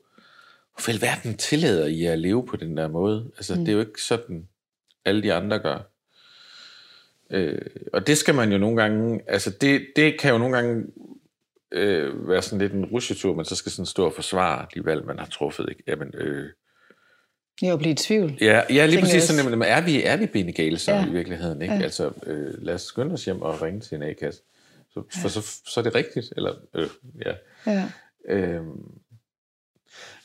[0.75, 3.31] hvorfor i verden tillader I at leve på den der måde?
[3.37, 3.61] Altså, mm.
[3.61, 4.49] det er jo ikke sådan,
[5.05, 5.79] alle de andre gør.
[7.31, 7.59] Øh,
[7.93, 10.87] og det skal man jo nogle gange, altså det, det kan jo nogle gange
[11.73, 15.07] øh, være sådan lidt en rusjetur, man så skal sådan stå og forsvare de valg,
[15.07, 15.67] man har truffet.
[15.69, 15.83] Ikke?
[15.87, 16.49] Jamen, øh,
[17.63, 18.39] er blive i tvivl.
[18.41, 21.07] Ja, ja lige præcis sådan, men er vi, er vi benegale så Ja.
[21.07, 21.63] i virkeligheden?
[21.63, 21.75] Ikke?
[21.75, 21.83] Ja.
[21.83, 24.43] Altså, øh, lad os skynde os hjem og ringe til en A-kasse.
[24.91, 26.89] Så, for så, så er det rigtigt, eller øh,
[27.25, 27.33] ja.
[27.67, 27.91] Ja.
[28.29, 29.01] Øhm,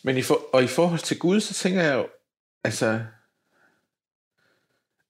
[0.03, 2.07] men i for, og i forhold til Gud, så tænker jeg jo,
[2.63, 2.99] altså,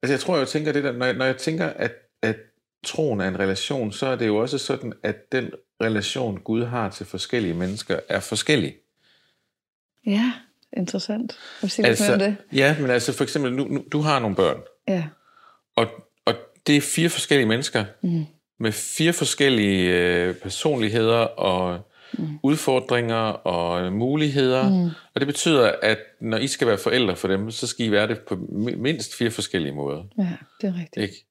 [0.04, 2.36] altså jeg tror, jeg tænker det der, når jeg, når jeg tænker, at, at
[2.84, 6.89] troen er en relation, så er det jo også sådan, at den relation, Gud har
[6.89, 8.76] til forskellige mennesker, er forskellig.
[10.06, 10.34] Ja,
[10.78, 11.39] interessant.
[11.62, 12.58] Vil sige altså, lidt mere om det?
[12.58, 15.08] Ja, men altså for eksempel, nu, nu, du har nogle børn, Ja.
[15.76, 15.88] og,
[16.26, 16.36] og
[16.67, 18.26] det er fire forskellige mennesker, Mm.
[18.60, 22.28] med fire forskellige øh, personligheder og mm.
[22.43, 24.69] udfordringer og muligheder.
[24.69, 24.89] Mm.
[25.13, 28.08] Og det betyder, at når I skal være forældre for dem, så skal I være
[28.08, 30.04] det på mi- mindst fire forskellige måder.
[30.17, 30.30] Ja,
[30.62, 30.98] det er rigtigt.
[30.98, 31.26] Ikke?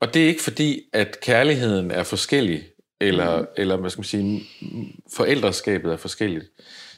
[0.00, 2.62] Og det er ikke fordi, at kærligheden er forskellig,
[3.00, 3.46] eller, mm.
[3.56, 4.42] eller hvad skal man sige,
[5.16, 6.44] forældreskabet er forskelligt.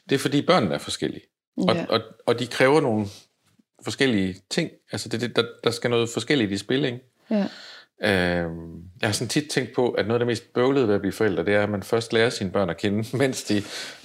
[0.09, 1.23] Det er fordi børnene er forskellige.
[1.57, 1.87] Og, Ja.
[1.89, 3.07] og, og de kræver nogle
[3.85, 4.71] forskellige ting.
[4.93, 7.01] Altså det, det, der, der skal noget forskelligt i spil, ikke?
[7.31, 7.47] Ja.
[8.03, 11.01] Øhm, jeg har sådan tit tænkt på, at noget af det mest bøvlede ved at
[11.01, 13.63] blive forældre, det er, at man først lærer sine børn at kende, mens de,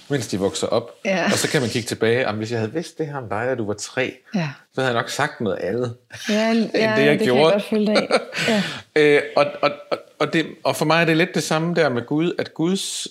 [0.08, 0.90] mens de vokser op.
[1.04, 1.24] Ja.
[1.24, 3.46] Og så kan man kigge tilbage, om hvis jeg havde vidst det her om dig,
[3.46, 4.48] da du var tre, Ja.
[4.74, 5.96] så havde jeg nok sagt noget andet.
[6.28, 6.54] Ja, ja,
[6.96, 7.26] det, jeg det gjorde.
[7.28, 8.08] kan jeg godt følge.
[8.96, 9.16] Ja.
[9.16, 11.88] Øh, og, og, og, og, det, og for mig er det lidt det samme der
[11.88, 13.08] med Gud, at Guds,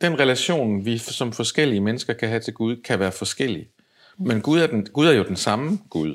[0.00, 3.66] den relation, vi som forskellige mennesker kan have til Gud, kan være forskellig.
[4.18, 6.14] Men Gud er, den, Gud er jo den samme Gud.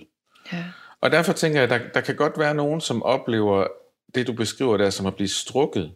[0.54, 0.63] ja.
[1.02, 3.67] Og derfor tænker jeg, at der, der kan godt være nogen, som oplever
[4.15, 5.91] det, du beskriver der, som at blive strukket.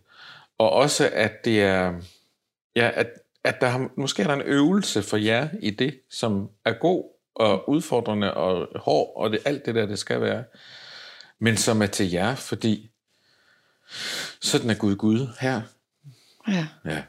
[0.58, 1.94] Og også, at det er,
[2.76, 3.08] ja, at,
[3.44, 7.04] at der har, måske er der en øvelse for jer i det, som er god
[7.36, 10.44] og udfordrende og hård, og det, alt det der, det skal være.
[11.40, 12.90] Men som er til jer, fordi
[14.42, 15.62] sådan er Gud Gud her.
[16.48, 16.68] ja.
[16.86, 17.04] Ja.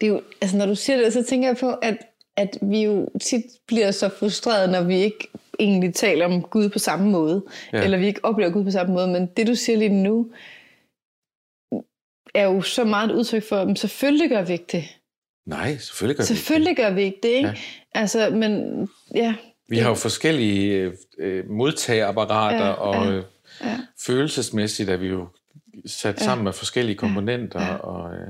[0.00, 1.98] det er jo, altså når du siger det, så tænker jeg på, at,
[2.36, 6.78] at vi jo tit bliver så frustrerede, når vi ikke egentlig taler om Gud på
[6.78, 7.84] samme måde, Ja.
[7.84, 10.32] eller vi ikke oplever Gud på samme måde, men det du siger lige nu,
[12.34, 14.84] er jo så meget et udtryk for, at selvfølgelig gør vi ikke det.
[15.46, 17.48] Nej, selvfølgelig gør vi ikke Selvfølgelig gør vi ikke det, ikke?
[17.48, 17.54] Ja.
[17.94, 19.34] Altså, men ja,
[19.68, 23.24] Vi har jo forskellige øh, øh, modtageapparater, Ja, og øh,
[23.60, 23.78] ja.
[24.06, 25.26] følelsesmæssigt er vi jo
[25.86, 26.24] sat Ja.
[26.24, 27.60] sammen med forskellige komponenter.
[27.62, 27.74] Ja.
[27.74, 28.28] Og, øh,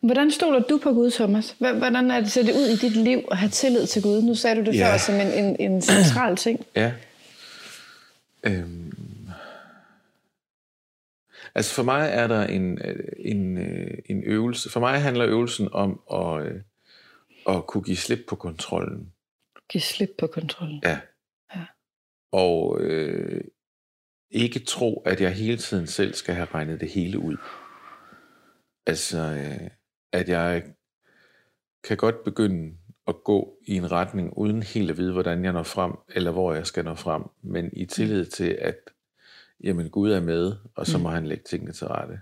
[0.00, 1.56] Hvordan stoler du på Gud, Thomas?
[1.58, 4.22] Hvordan er det, ser det ud i dit liv at have tillid til Gud?
[4.22, 4.92] Nu sagde du det Ja.
[4.92, 6.66] før som en, en, en central ting.
[6.76, 6.92] Ja.
[8.46, 8.92] Øhm.
[11.54, 14.70] Altså for mig er der en, øh, en, øh, en øvelse.
[14.70, 16.60] For mig handler øvelsen om at, øh,
[17.48, 19.12] at kunne give slip på kontrollen.
[19.70, 20.80] Giv slip på kontrollen.
[20.84, 20.98] Ja.
[21.54, 21.60] Ja.
[22.32, 23.40] Og øh,
[24.30, 27.36] ikke tro, at jeg hele tiden selv skal have regnet det hele ud.
[28.88, 29.68] Altså, øh,
[30.12, 30.62] at jeg
[31.84, 32.74] kan godt begynde
[33.08, 36.54] at gå i en retning, uden helt at vide, hvordan jeg når frem, eller hvor
[36.54, 38.76] jeg skal nå frem, men i tillid til, at
[39.64, 42.20] jamen, Gud er med, og så må han lægge tingene til rette.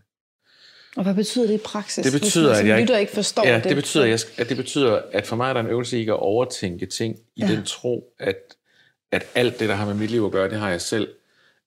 [0.97, 2.05] Og hvad betyder det i praksis?
[2.07, 3.65] Det betyder, at jeg- lytter ikke forstår Ja, det.
[3.65, 6.01] det betyder, at, jeg, at det betyder, at for mig er der en øvelse i
[6.01, 7.47] ikke at overtænke ting, i Ja.
[7.49, 8.37] den tro, at,
[9.13, 11.09] at alt det, der har med mit liv at gøre, det har jeg selv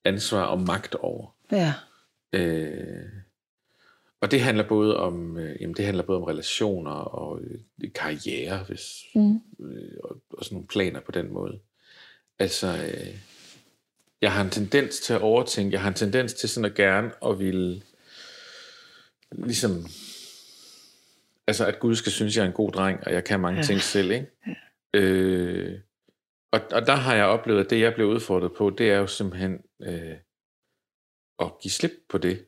[0.05, 1.35] ansvar og magt over.
[1.51, 1.73] Ja,
[2.33, 3.05] Øh,
[4.21, 7.60] og det handler både om, øh, jamen det handler både om relationer og øh,
[7.95, 8.84] karriere, hvis,
[9.15, 9.36] Mm.
[9.60, 11.60] øh, og, og sådan nogle planer på den måde.
[12.39, 13.15] Altså, øh,
[14.21, 17.12] jeg har en tendens til at overtænke, jeg har en tendens til sådan at gerne
[17.21, 17.82] og ville,
[19.32, 19.86] ligesom,
[21.47, 23.63] altså at Gud skal synes, jeg er en god dreng, og jeg kan mange Ja.
[23.63, 24.27] ting selv, ikke?
[24.93, 24.99] Ja.
[24.99, 25.79] Øh,
[26.51, 29.08] og, og der har jeg oplevet, at det, jeg blev udfordret på, det er jo
[29.08, 30.15] simpelthen øh,
[31.39, 32.45] at give slip på det,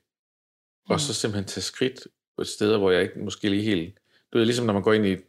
[0.89, 3.94] og så simpelthen tage skridt på steder, hvor jeg ikke måske lige helt...
[4.34, 5.12] Du ved, ligesom når man går ind i...
[5.12, 5.24] et-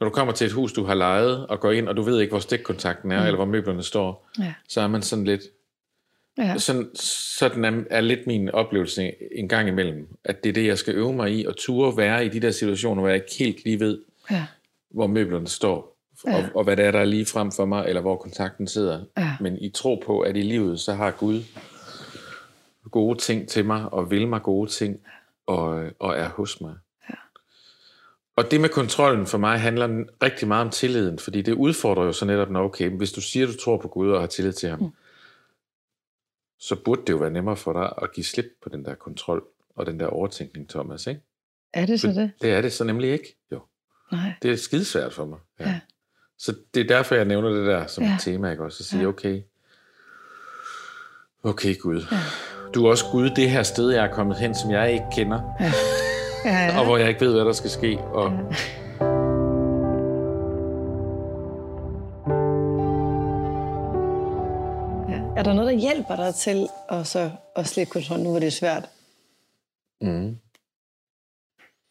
[0.00, 2.20] Når du kommer til et hus, du har lejet, og går ind, og du ved
[2.20, 3.26] ikke, hvor stikkontakten er, mm.
[3.26, 5.42] eller hvor møblerne står, ja, så er man sådan lidt...
[6.38, 6.58] ja.
[6.58, 6.90] Sådan,
[7.34, 10.94] sådan er, er lidt min oplevelse en gang imellem, at det er det, jeg skal
[10.94, 13.80] øve mig i, og ture være i de der situationer, hvor jeg ikke helt lige
[13.80, 13.98] ved,
[14.30, 14.46] ja.
[14.90, 16.48] hvor møblerne står, og, Ja.
[16.54, 19.04] og hvad det er, der er lige frem for mig, eller hvor kontakten sidder.
[19.18, 19.36] Ja.
[19.40, 21.42] Men i tro på, at i livet, så har Gud
[22.90, 25.00] gode ting til mig, og vil mig gode ting,
[25.46, 26.74] og, og er hos mig.
[27.10, 27.14] Ja.
[28.36, 32.12] Og det med kontrollen for mig handler rigtig meget om tilliden, fordi det udfordrer jo
[32.12, 34.68] så netop, når okay, hvis du siger, du tror på Gud og har tillid til
[34.68, 34.90] ham, mm.
[36.58, 39.44] så burde det jo være nemmere for dig at give slip på den der kontrol
[39.76, 41.20] og den der overtænkning, Thomas, ikke?
[41.72, 42.32] Er det så det?
[42.42, 43.60] Det er det så nemlig ikke, jo.
[44.12, 44.32] Nej.
[44.42, 45.38] Det er skidesvært for mig.
[45.60, 45.68] Ja.
[45.68, 45.80] Ja.
[46.38, 48.14] Så det er derfor, jeg nævner det der som Ja.
[48.14, 48.82] et tema, ikke også?
[48.82, 49.08] At sige, Ja.
[49.08, 49.42] okay,
[51.42, 52.02] okay Gud,
[52.74, 55.40] du er også Gud det her sted, jeg er kommet hen, som jeg ikke kender,
[55.60, 55.72] Ja,
[56.50, 56.78] ja.
[56.78, 57.98] og hvor jeg ikke ved, hvad der skal ske.
[57.98, 58.30] Og,
[65.08, 65.20] ja.
[65.36, 68.46] Er der noget, der hjælper dig til at, så, at slippe kontrol, nu hvor det
[68.46, 68.88] er svært?
[70.00, 70.36] mm.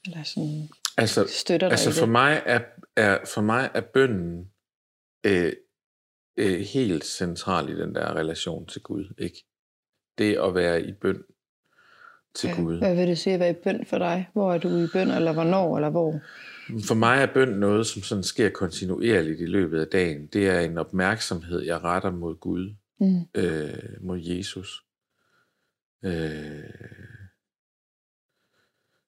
[0.06, 2.10] Eller sådan Altså, støtter dig altså for det?
[2.12, 2.60] mig er,
[2.98, 4.52] er, for mig er bønden
[5.26, 5.54] øh,
[6.38, 9.14] øh, helt central i den der relation til Gud.
[9.18, 9.46] Ikke?
[10.18, 11.24] Det at være i bøn
[12.36, 12.56] til Ja.
[12.56, 12.78] Gud.
[12.78, 14.30] Hvad vil det sige at være i bøn for dig?
[14.34, 16.20] Hvor er du i bøn, eller hvornår, eller hvor?
[16.88, 20.28] For mig er bøn noget, som sådan sker kontinuerligt i løbet af dagen.
[20.28, 23.22] Det er en opmærksomhed, jeg retter mod Gud, Mm.
[23.36, 24.84] øh, mod Jesus.
[26.06, 26.64] Øh,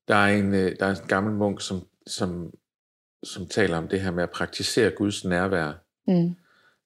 [0.08, 2.54] der, er en, øh, der er en gammel munk, som, som,
[3.24, 5.72] som taler om det her med at praktisere Guds nærvær.
[6.08, 6.36] Mm.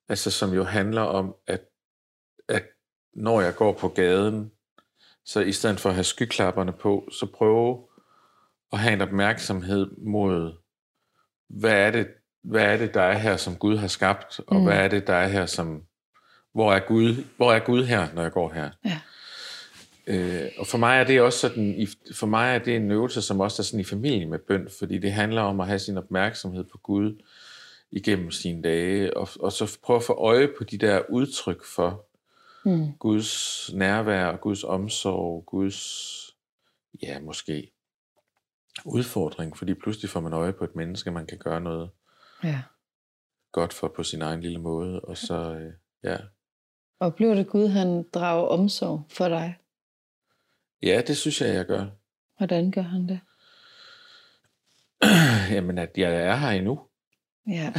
[0.10, 1.66] Altså som jo handler om, at, at
[3.16, 4.52] når jeg går på gaden,
[5.26, 7.78] så i stedet for at have skyklapperne på, så prøve
[8.74, 10.54] at have en opmærksomhed mod,
[11.50, 12.08] hvad er det,
[12.44, 14.64] hvad er det der er her, som Gud har skabt, og Mm.
[14.64, 15.84] hvad er det, der er her, som,
[16.54, 18.70] hvor er Gud, hvor er Gud her, når jeg går her?
[18.86, 19.00] Ja.
[20.08, 23.40] Øh, og for mig er det også sådan, for mig er det en øvelse, som
[23.40, 26.64] også er sådan i familie med bøn, fordi det handler om at have sin opmærksomhed
[26.64, 27.24] på Gud
[27.92, 32.09] igennem sine dage, og, og så prøve at få øje på de der udtryk for
[32.66, 32.98] Mm.
[33.00, 35.82] Guds nærvær, Guds omsorg, Guds,
[37.02, 37.72] ja, måske
[38.86, 41.90] udfordring, fordi pludselig får man øje på et menneske, man kan gøre noget
[42.44, 42.62] ja.
[43.52, 46.18] godt for på sin egen lille måde, og så, øh, ja.
[47.00, 49.58] Oplever det Gud, han drager omsorg for dig?
[50.82, 51.86] Ja, det synes jeg, jeg gør.
[52.38, 53.20] Hvordan gør han det?
[55.56, 56.80] Jamen, at jeg er her endnu.
[57.48, 57.74] Ja.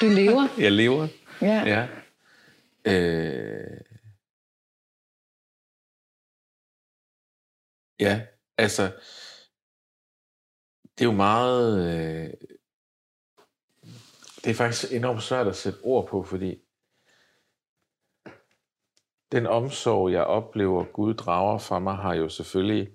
[0.00, 0.48] Du lever?
[0.64, 1.08] Jeg lever.
[1.42, 1.62] Ja.
[1.66, 1.88] Ja.
[2.84, 3.80] Øh...
[8.00, 8.20] Ja,
[8.58, 8.82] altså,
[10.98, 11.86] det er jo meget...
[11.98, 12.30] Øh...
[14.44, 16.58] Det er faktisk enormt svært at sætte ord på, fordi
[19.32, 22.88] den omsorg, jeg oplever, Gud drager fra mig, har jo selvfølgelig...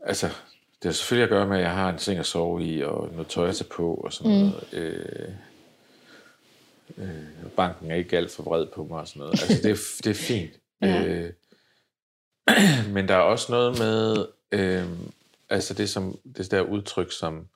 [0.00, 2.82] Altså, det har selvfølgelig at gøre med, at jeg har en seng at sove i,
[2.82, 4.38] og noget tøj at tage på, og sådan Mm.
[4.38, 4.72] noget.
[4.72, 5.28] Øh,
[6.98, 9.32] øh, banken er ikke alt for vred på mig og sådan noget.
[9.32, 10.60] Altså, det, er, det er fint.
[10.80, 11.04] Ja.
[11.06, 11.32] Øh,
[12.94, 14.88] men der er også noget med, øh,
[15.50, 17.48] altså det, som, det der udtryk, som,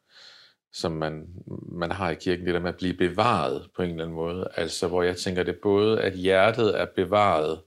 [0.73, 1.27] som man,
[1.73, 4.49] man har i kirken, det der med at blive bevaret på en eller anden måde.
[4.57, 7.61] Altså, hvor jeg tænker det både, at hjertet er bevaret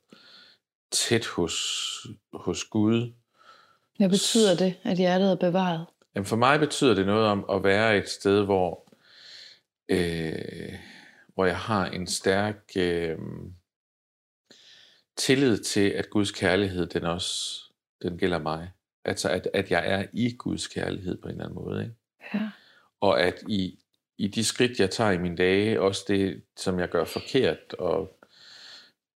[0.92, 1.56] tæt hos,
[2.34, 3.14] hos Gud.
[3.98, 5.86] Hvad betyder det, at hjertet er bevaret?
[6.16, 8.94] Jamen for mig betyder det noget om at være et sted, hvor,
[9.90, 10.74] øh,
[11.34, 13.18] hvor jeg har en stærk øh,
[15.22, 17.62] tillid til, at Guds kærlighed, den også
[18.02, 18.72] den gælder mig.
[19.06, 21.82] Altså, at, at jeg er i Guds kærlighed på en eller anden måde.
[21.82, 21.96] Ikke?
[22.34, 22.50] Ja.
[23.02, 23.80] Og at i,
[24.18, 28.18] i de skridt, jeg tager i mine dage, også det, som jeg gør forkert og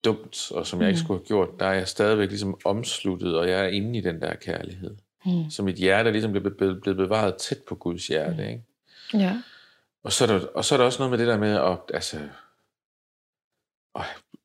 [0.06, 1.04] dumt, og som jeg ikke Mm.
[1.06, 4.22] skulle have gjort, der er jeg stadigvæk ligesom omsluttet, og jeg er inde i den
[4.22, 4.96] der kærlighed.
[5.26, 5.50] Mm.
[5.50, 8.48] Så mit hjerte er ligesom blevet, blevet bevaret tæt på Guds hjerte.
[8.50, 8.64] Ikke?
[9.14, 9.42] Ja.
[10.04, 11.78] Og, så er der, og så er der også noget med det der med, at,
[11.94, 12.18] altså,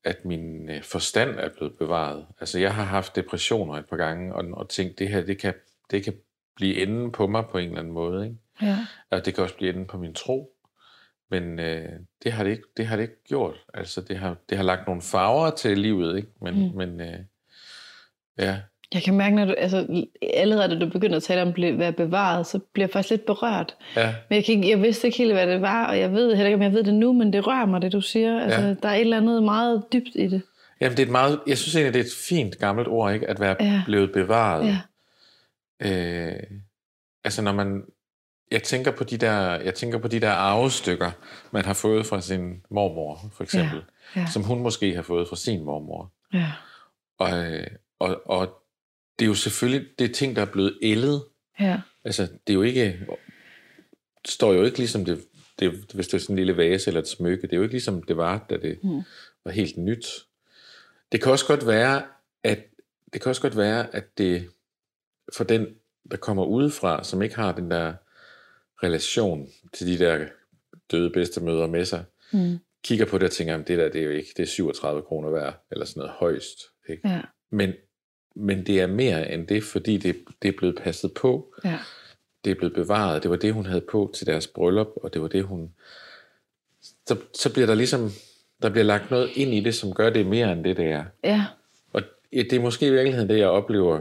[0.04, 2.26] at min øh, forstand er blevet bevaret.
[2.40, 5.54] Altså jeg har haft depressioner et par gange, og, og tænkt, det her, det kan,
[5.90, 6.14] det kan
[6.56, 8.24] blive enden på mig på en eller anden måde.
[8.24, 8.36] Ikke?
[8.62, 8.86] Ja.
[9.10, 10.56] Og det kan også blive enden på min tro.
[11.30, 13.64] Men øh, det, har det, ikke, det har det ikke gjort.
[13.74, 16.28] Altså det har, det har lagt nogle farver til livet, ikke?
[16.42, 16.60] Men, Mm.
[16.70, 16.76] mm.
[16.76, 17.18] men øh,
[18.38, 18.60] ja,
[18.94, 21.92] Jeg kan mærke, når du, altså, allerede da du begynder at tale om at være
[21.92, 23.74] bevaret, så bliver jeg faktisk lidt berørt.
[23.96, 26.28] ja, Men jeg, kan ikke, jeg vidste ikke helt, hvad det var, og jeg ved
[26.34, 28.40] heller ikke, om jeg ved det nu, men det rører mig, det du siger.
[28.40, 28.74] Altså, Ja.
[28.74, 30.42] Der er et eller andet meget dybt i det.
[30.80, 33.30] Jamen, det er et meget, jeg synes egentlig, det er et fint gammelt ord, ikke?
[33.30, 33.66] At være Ja.
[33.66, 33.82] ja.
[33.86, 34.66] blevet bevaret.
[34.66, 34.78] Ja.
[36.30, 36.36] Øh,
[37.24, 37.82] altså når man,
[38.50, 41.10] jeg tænker på de der, jeg tænker på de der arvestykker,
[41.50, 43.82] man har fået fra sin mormor, for eksempel,
[44.16, 44.26] Ja.
[44.32, 46.12] som hun måske har fået fra sin mormor.
[46.34, 46.46] Ja.
[47.18, 47.66] Og, øh,
[47.98, 48.59] og, og
[49.20, 51.24] det er jo selvfølgelig, det er ting, der er blevet ældet.
[51.60, 51.80] Ja.
[52.04, 53.06] Altså, det er jo ikke,
[54.28, 55.24] står jo ikke ligesom det,
[55.58, 57.74] det, hvis det er sådan en lille vase eller et smykke, det er jo ikke
[57.74, 59.02] ligesom det var, da det Mm.
[59.44, 60.06] var helt nyt.
[61.12, 62.02] Det kan også godt være,
[62.42, 62.58] at
[63.12, 64.48] det kan også godt være, at det
[65.36, 65.66] for den,
[66.10, 67.94] der kommer udefra, som ikke har den der
[68.82, 70.26] relation til de der
[70.90, 72.58] døde bedstemøder med sig, Mm.
[72.84, 75.02] kigger på det og tænker, at det der, det er jo ikke, det er 37
[75.02, 76.58] kroner værd, eller sådan noget højst.
[76.88, 77.08] Ikke?
[77.08, 77.20] Ja.
[77.50, 77.72] Men,
[78.34, 81.78] men det er mere end det, fordi det, det er blevet passet på, Ja.
[82.44, 85.22] det er blevet bevaret, det var det, hun havde på til deres bryllup, og det
[85.22, 85.70] var det, hun...
[87.06, 88.10] Så, så bliver der ligesom,
[88.62, 91.04] der bliver lagt noget ind i det, som gør det mere end det, det er.
[91.24, 91.44] Ja.
[91.92, 94.00] Og det er måske i virkeligheden det, jeg oplever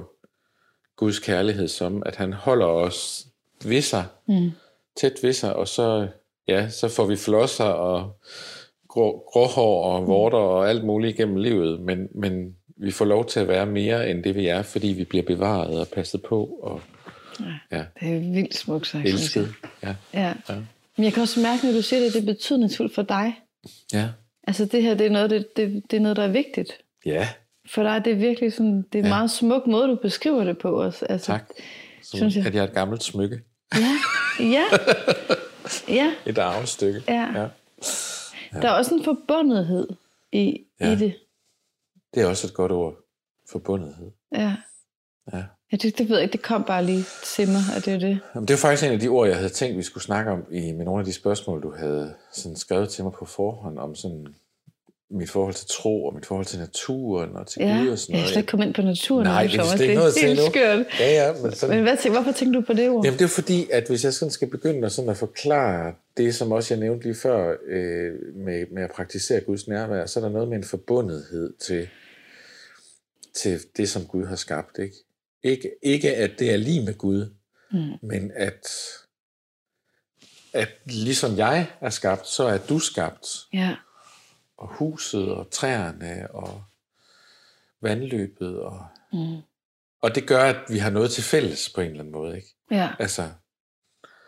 [0.96, 3.28] Guds kærlighed som, at han holder os
[3.66, 4.52] ved sig, Mm.
[4.96, 6.08] tæt ved sig, og så,
[6.48, 8.20] ja, så får vi flosser og
[8.88, 13.40] grå, gråhår og vorter og alt muligt igennem livet, men, men vi får lov til
[13.40, 16.82] at være mere end det, vi er, fordi vi bliver bevaret og passet på og
[17.72, 19.06] ja, Det er vildt smukt sagt.
[19.06, 19.54] elsket.
[19.84, 19.96] Ja.
[20.14, 20.34] Ja.
[20.50, 20.56] Ja.
[20.98, 23.34] Men jeg kan også mærke, når du siger det, det er betydningsfuldt for dig.
[23.94, 24.08] ja,
[24.44, 26.72] Altså det her, det er noget, det, det, det er noget der er vigtigt.
[27.06, 27.30] Ja,
[27.70, 29.10] For dig er det virkelig sådan, det er en Ja.
[29.10, 31.04] meget smuk måde, du beskriver det på os.
[31.04, 31.50] Altså, tak.
[32.04, 32.46] Som, Synes jeg.
[32.46, 33.40] At jeg er et gammelt smykke.
[33.76, 33.80] Ja,
[34.40, 34.64] ja,
[35.90, 37.02] ja, Et arvestykke.
[37.08, 37.28] ja.
[37.42, 37.48] ja.
[38.62, 39.88] Der er også en forbundethed
[40.32, 40.92] i, Ja.
[40.92, 41.14] i det.
[42.14, 42.96] Det er også et godt ord.
[43.52, 44.12] Forbundethed.
[44.36, 44.56] Ja.
[45.34, 45.44] Ja.
[45.72, 48.00] Ja, det, det ved jeg ikke, det kom bare lige til mig, at det er
[48.00, 48.20] det.
[48.36, 50.46] Jamen, det er faktisk en af de ord, jeg havde tænkt, vi skulle snakke om
[50.52, 53.96] i, med nogle af de spørgsmål, du havde sådan skrevet til mig på forhånd, om
[53.96, 54.28] sådan
[55.12, 58.00] mit forhold til tro, og mit forhold til naturen, og til Ja, Gud jeg og
[58.00, 58.28] sådan noget.
[58.30, 59.24] slet ikke kommet ind på naturen.
[59.28, 60.86] Nej, endnu, det er ikke noget det til er helt skørt.
[61.00, 63.06] Ja, ja, men sådan, Men hvad, hvorfor tænker du på det ord?
[63.06, 66.36] Jamen det er fordi, at hvis jeg sådan skal begynde at, sådan at forklare det,
[66.36, 70.24] som også jeg nævnte lige før, øh, med, med at praktisere Guds nærvær, så er
[70.24, 71.88] der noget med en forbundethed til,
[73.36, 74.78] til det, som Gud har skabt.
[74.78, 74.96] Ikke,
[75.44, 77.34] ikke, ikke at det er lige med Gud,
[77.72, 77.92] Mm.
[78.02, 78.68] men at,
[80.54, 83.28] at ligesom jeg er skabt, så er du skabt.
[83.54, 83.76] Ja,
[84.58, 86.64] Og huset, og træerne, og
[87.82, 88.60] vandløbet.
[88.60, 89.38] Og, mm.
[90.02, 92.36] og det gør, at vi har noget til fælles på en eller anden måde.
[92.36, 92.56] Ikke?
[92.72, 92.90] ja.
[93.00, 93.30] Altså,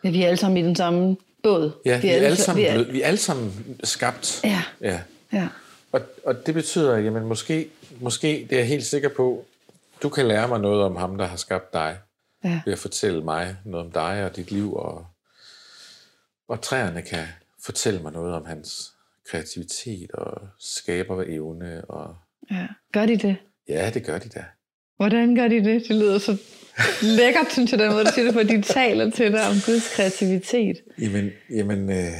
[0.04, 1.82] ja, vi er alle sammen i den samme båd.
[1.86, 4.42] Ja, vi, er alle sammen, vi er, vi er alle sammen skabt.
[4.44, 5.02] Ja, ja.
[5.34, 5.48] ja,
[5.92, 9.46] Og, og det betyder, jamen måske, måske, det er jeg helt sikker på,
[10.04, 11.98] du kan lære mig noget om ham, der har skabt dig,
[12.44, 15.06] ja, ved at fortælle mig noget om dig og dit liv, og,
[16.48, 17.28] og træerne kan
[17.66, 18.92] fortælle mig noget om hans
[19.30, 21.86] kreativitet og skaberevne.
[21.86, 22.16] Og,
[22.52, 22.68] ja.
[22.94, 23.38] Gør de det?
[23.70, 24.44] ja, det gør de da.
[24.98, 25.88] Hvordan gør de det?
[25.88, 26.38] Det lyder så
[27.02, 28.44] lækkert, synes jeg, den måde, du siger det på.
[28.44, 30.78] De taler til dig om Guds kreativitet.
[31.02, 32.12] Jamen, jamen øh,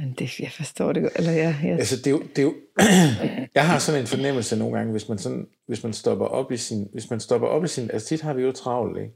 [0.00, 1.12] Men det, jeg forstår det godt.
[1.16, 1.76] Eller ja, ja.
[1.76, 2.54] Altså, det er jo, det er jo
[3.54, 6.56] jeg har sådan en fornemmelse nogle gange, hvis man, sådan, hvis man stopper op i
[6.56, 9.14] sin, hvis man stopper op i sin, altså tit har vi jo travlt, ikke?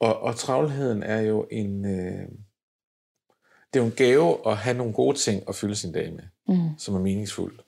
[0.00, 2.28] Og, og travlheden er jo en, øh,
[3.72, 6.22] det er jo en gave at have nogle gode ting at fylde sin dag med,
[6.48, 6.78] Mm.
[6.78, 7.60] som er meningsfuldt.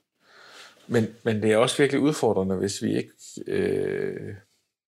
[0.87, 3.11] Men, men det er også virkelig udfordrende, hvis vi ikke,
[3.47, 4.35] øh,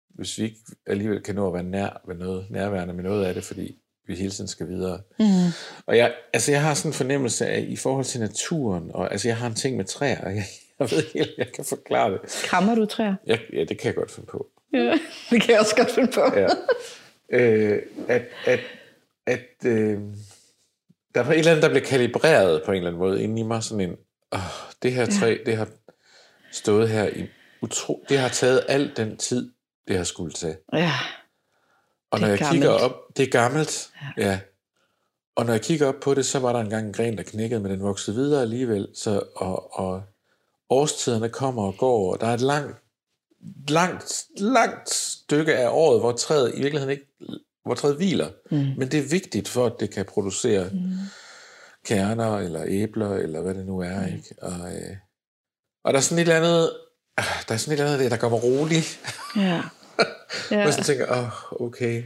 [0.08, 3.34] hvis vi ikke alligevel kan nå at være nær ved noget, nærværende med noget af
[3.34, 5.00] det, fordi vi hele tiden skal videre.
[5.18, 5.26] Mm.
[5.86, 9.28] Og jeg, altså jeg har sådan en fornemmelse af, i forhold til naturen, og altså
[9.28, 10.44] jeg har en ting med træer, og jeg,
[10.78, 12.20] jeg ved ikke helt, jeg kan forklare det.
[12.44, 13.14] Krammer du træer?
[13.26, 14.46] Jeg, ja, det kan jeg godt finde på.
[14.72, 14.98] Ja,
[15.30, 16.20] det kan jeg også godt finde på.
[16.36, 16.46] Ja.
[17.38, 18.60] øh, at at,
[19.26, 19.98] at øh,
[21.14, 23.44] der var et eller andet, der blev kalibreret på en eller anden måde inde i
[23.44, 23.96] mig, sådan en,
[24.32, 24.40] åh,
[24.82, 25.68] det her træ, det har
[26.52, 27.26] stået her i
[27.62, 29.50] utro, det har taget al den tid,
[29.88, 30.56] det har skulle tage.
[30.72, 30.92] Ja,
[32.10, 32.82] Og når jeg kigger gammelt.
[32.84, 34.28] op, det er gammelt, ja.
[34.30, 34.40] ja.
[35.36, 37.60] Og når jeg kigger op på det, så var der engang en gren, der knækkede,
[37.60, 38.88] men den voksede videre alligevel.
[38.94, 40.02] Så, og, og
[40.70, 42.76] årstiderne kommer og går, og der er et langt,
[43.68, 47.06] langt, langt stykke af året, hvor træet i virkeligheden ikke,
[47.64, 48.28] hvor træet hviler.
[48.50, 48.56] Mm.
[48.78, 50.78] Men det er vigtigt for, at det kan producere Mm.
[51.86, 54.06] kerner, eller æbler, eller hvad det nu er.
[54.06, 54.34] Ikke?
[54.42, 54.96] Og, øh,
[55.84, 56.72] og der er sådan et eller andet,
[57.16, 58.82] ah, der er sådan et eller andet, der gør mig rolig.
[59.36, 59.62] Ja.
[60.50, 60.66] Ja.
[60.66, 62.02] Og så tænker jeg, oh, okay,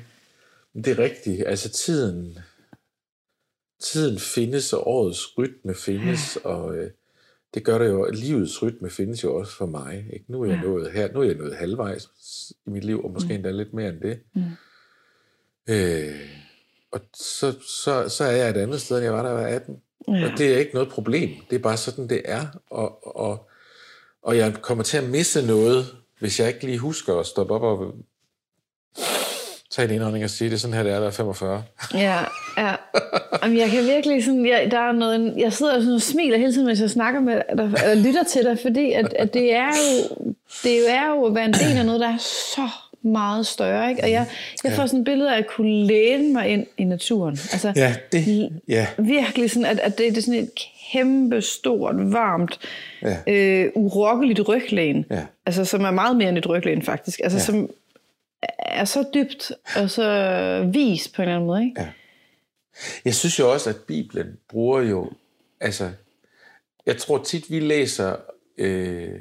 [0.72, 1.46] Men det er rigtigt.
[1.46, 2.38] Altså tiden,
[3.83, 6.90] tiden findes, og årets rytme findes, og øh,
[7.55, 10.07] det gør det jo, livets rytme findes jo også for mig.
[10.12, 10.24] Ikke?
[10.28, 10.62] Nu er jeg Ja.
[10.62, 12.09] nået her, nu er jeg nået halvvejs
[12.66, 14.20] i mit liv, og måske endda lidt mere end det.
[14.35, 14.42] Mm.
[15.68, 16.20] Øh,
[16.92, 19.46] og så, så, så er jeg et andet sted, end jeg var, da jeg var
[19.46, 19.76] 18.
[20.09, 20.33] Ja.
[20.33, 21.31] Og det er ikke noget problem.
[21.50, 22.46] Det er bare sådan, det er.
[22.70, 23.48] Og, og,
[24.22, 25.87] og jeg kommer til at misse noget,
[26.22, 27.94] hvis jeg ikke lige husker at stoppe op og
[29.70, 31.64] tage en indånding og sige, det er sådan her, det er, der er 45.
[31.94, 32.18] Ja,
[32.58, 32.74] ja.
[33.42, 36.52] Jamen, jeg kan virkelig sådan, jeg, der er noget, jeg sidder sådan og smiler hele
[36.52, 39.66] tiden, mens jeg snakker med dig, eller lytter til dig, fordi at, at det er
[39.66, 40.24] jo,
[40.62, 42.68] det er jo at være en del af noget, der er så
[43.03, 44.03] meget større, ikke?
[44.03, 44.27] Og jeg,
[44.65, 47.33] jeg får sådan et billede af at kunne læne mig ind i naturen.
[47.53, 50.51] Altså, Ja, det, ja, virkelig sådan, at, at det, det er sådan et
[50.93, 52.59] kæmpe, stort, varmt,
[53.03, 55.05] ja, øh, urokkeligt ryglæn.
[55.11, 55.23] ja.
[55.47, 57.21] Altså, som er meget mere end et ryglæn, faktisk.
[57.23, 57.43] Altså, Ja.
[57.45, 57.71] som
[58.59, 61.81] er så dybt og så vis på en eller anden måde, ikke?
[61.81, 61.88] Ja.
[63.05, 65.11] Jeg synes jo også, at Bibelen bruger jo,
[65.61, 65.90] altså,
[66.87, 68.17] jeg tror tit, vi læser,
[68.59, 69.19] øh,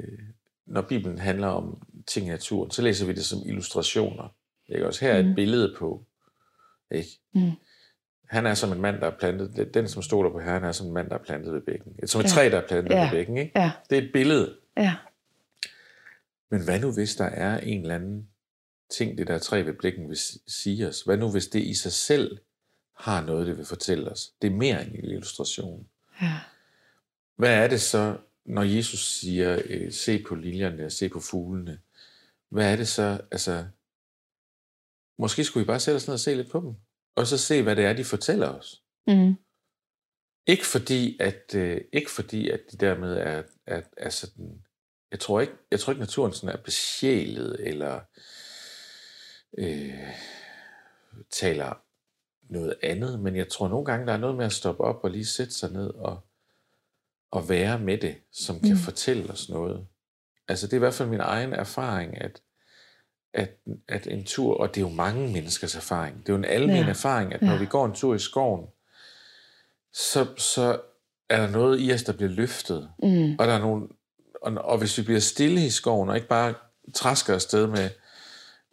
[0.66, 4.34] når Bibelen handler om ting i naturen, så læser vi det som illustrationer.
[4.68, 4.86] Ikke?
[4.86, 5.34] Også her er et Mm.
[5.34, 6.04] billede på,
[6.90, 7.10] ikke?
[7.34, 7.50] Mm.
[8.28, 10.86] Han er som en mand, der er plantet, den som stoler på Herren er som
[10.86, 12.08] en mand, der er plantet ved bækken.
[12.08, 12.28] Som et Ja.
[12.28, 13.02] træ, der er plantet Ja.
[13.04, 13.52] ved bækken, ikke?
[13.60, 14.56] Ja, Det er et billede.
[14.76, 14.94] ja.
[16.50, 18.28] Men hvad nu, hvis der er en eller anden
[18.90, 21.02] ting, det der træ ved blikken vil sige os?
[21.02, 22.38] Hvad nu, hvis det i sig selv
[22.98, 24.32] har noget, det vil fortælle os?
[24.42, 25.86] Det er mere end en illustration.
[26.22, 26.32] ja.
[27.36, 31.78] Hvad er det så, når Jesus siger, øh, se på liljerne, se på fuglene?
[32.52, 33.66] Hvad er det så, altså...
[35.18, 36.74] Måske skulle vi bare sætte os ned og se lidt på dem.
[37.16, 38.82] Og så se, hvad det er, de fortæller os.
[39.06, 39.34] Mm.
[40.46, 44.64] Ikke fordi, at, øh, ikke fordi, at de dermed er, er, er sådan...
[45.10, 48.00] Jeg tror, ikke, jeg tror ikke, naturen sådan er besjælet, eller
[49.58, 50.14] øh,
[51.30, 51.82] taler
[52.52, 55.10] noget andet, men jeg tror nogle gange, der er noget med at stoppe op og
[55.10, 56.20] lige sætte sig ned og,
[57.30, 58.78] og være med det, som kan mm.
[58.78, 59.86] fortælle os noget.
[60.52, 62.42] Altså det er i hvert fald min egen erfaring, at,
[63.34, 63.50] at,
[63.88, 66.76] at en tur, og det er jo mange menneskers erfaring, det er jo en almen
[66.76, 66.88] ja.
[66.88, 67.58] erfaring, at når ja.
[67.58, 68.66] vi går en tur i skoven,
[69.92, 70.80] så, så
[71.28, 72.90] er der noget i os, der bliver løftet.
[73.02, 73.36] Mm.
[73.38, 73.88] Og der er nogle,
[74.42, 76.54] og, og hvis vi bliver stille i skoven, og ikke bare
[76.94, 77.90] træsker afsted med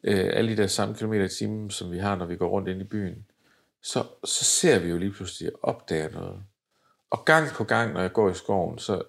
[0.04, 2.70] øh, alle de der samme kilometer i timen, som vi har, når vi går rundt
[2.70, 3.26] ind i byen,
[3.82, 6.44] så, så ser vi jo lige pludselig opdager noget.
[7.10, 9.02] Og gang på gang, når jeg går i skoven, så,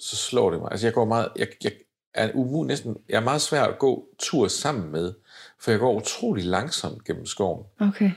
[0.00, 0.70] så slår det mig.
[0.70, 1.72] Altså jeg går meget, jeg, jeg
[2.16, 5.14] er umu, næsten, jeg er meget svær at gå tur sammen med,
[5.58, 7.66] for jeg går utrolig langsomt gennem skoven.
[7.80, 8.10] Okay.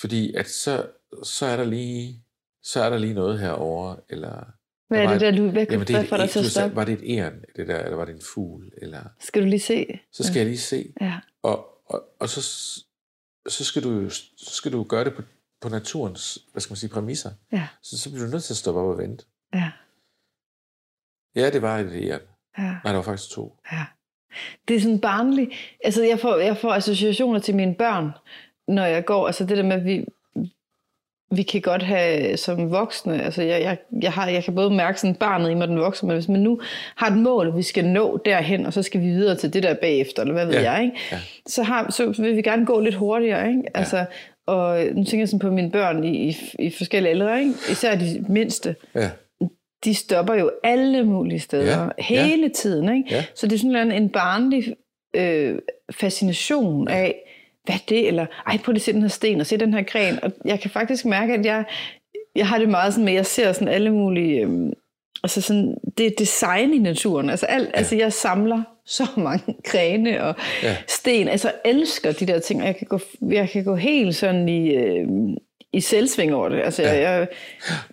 [0.00, 0.86] Fordi at så,
[1.22, 2.22] så er der lige,
[2.62, 4.44] så er der lige noget herover eller
[4.90, 6.76] hvad er det der, du hvad, jamen, det hvad får dig til at stoppe?
[6.76, 8.72] Var det et æren, det der, eller var det en fugl?
[8.76, 9.02] Eller...
[9.20, 10.00] Skal du lige se?
[10.12, 10.38] Så skal ja.
[10.38, 10.92] jeg lige se.
[11.00, 11.20] Ja.
[11.42, 12.42] Og, og, og så,
[13.48, 15.22] så, skal du, så skal du gøre det på,
[15.60, 17.30] på naturens, hvad skal man sige, præmisser.
[17.52, 17.68] Ja.
[17.82, 19.24] Så, så bliver du nødt til at stoppe op og vente.
[19.54, 19.70] Ja.
[21.34, 22.20] Ja, det var et æren.
[22.60, 22.70] Ja.
[22.84, 23.56] Nej, der var faktisk to.
[23.72, 23.84] Ja.
[24.68, 25.50] Det er sådan barnligt.
[25.84, 28.10] Altså, jeg får, jeg får associationer til mine børn,
[28.68, 29.26] når jeg går.
[29.26, 30.04] Altså, det der med, at vi,
[31.30, 35.00] vi kan godt have som voksne, altså jeg, jeg, jeg, har, jeg kan både mærke
[35.00, 36.60] sådan barnet i mig, den voksne, men hvis man nu
[36.96, 39.74] har et mål, vi skal nå derhen, og så skal vi videre til det der
[39.74, 40.72] bagefter, eller hvad ved ja.
[40.72, 40.96] jeg, ikke?
[41.12, 41.18] Ja.
[41.46, 43.48] Så, har, så vil vi gerne gå lidt hurtigere.
[43.48, 43.62] Ikke?
[43.74, 43.78] Ja.
[43.78, 44.04] Altså,
[44.46, 47.54] og nu tænker jeg sådan på mine børn i, i, i forskellige aldre, ikke?
[47.70, 48.76] især de mindste.
[48.94, 49.10] Ja.
[49.84, 51.88] De stopper jo alle mulige steder, ja.
[51.98, 52.48] hele ja.
[52.48, 52.96] tiden.
[52.96, 53.14] Ikke?
[53.14, 53.24] Ja.
[53.34, 54.76] Så det er sådan en barnlig
[55.14, 55.58] øh,
[55.90, 56.96] fascination ja.
[56.96, 57.14] af,
[57.64, 58.08] hvad det?
[58.08, 60.24] Eller, ej, prøv at se den her sten, og se den her gren.
[60.24, 61.64] Og jeg kan faktisk mærke, at jeg,
[62.36, 64.40] jeg har det meget sådan med, at jeg ser sådan alle mulige...
[64.40, 64.72] Øhm,
[65.22, 67.30] altså sådan, det er design i naturen.
[67.30, 67.78] Altså, alt, ja.
[67.78, 70.76] altså jeg samler så mange grene og ja.
[70.88, 71.28] sten.
[71.28, 73.00] Altså elsker de der ting, og jeg kan gå,
[73.30, 74.70] jeg kan gå helt sådan i...
[74.70, 75.08] Øh,
[75.72, 76.60] i selvsving over det.
[76.60, 76.92] Altså, ja.
[76.92, 77.28] jeg, jeg,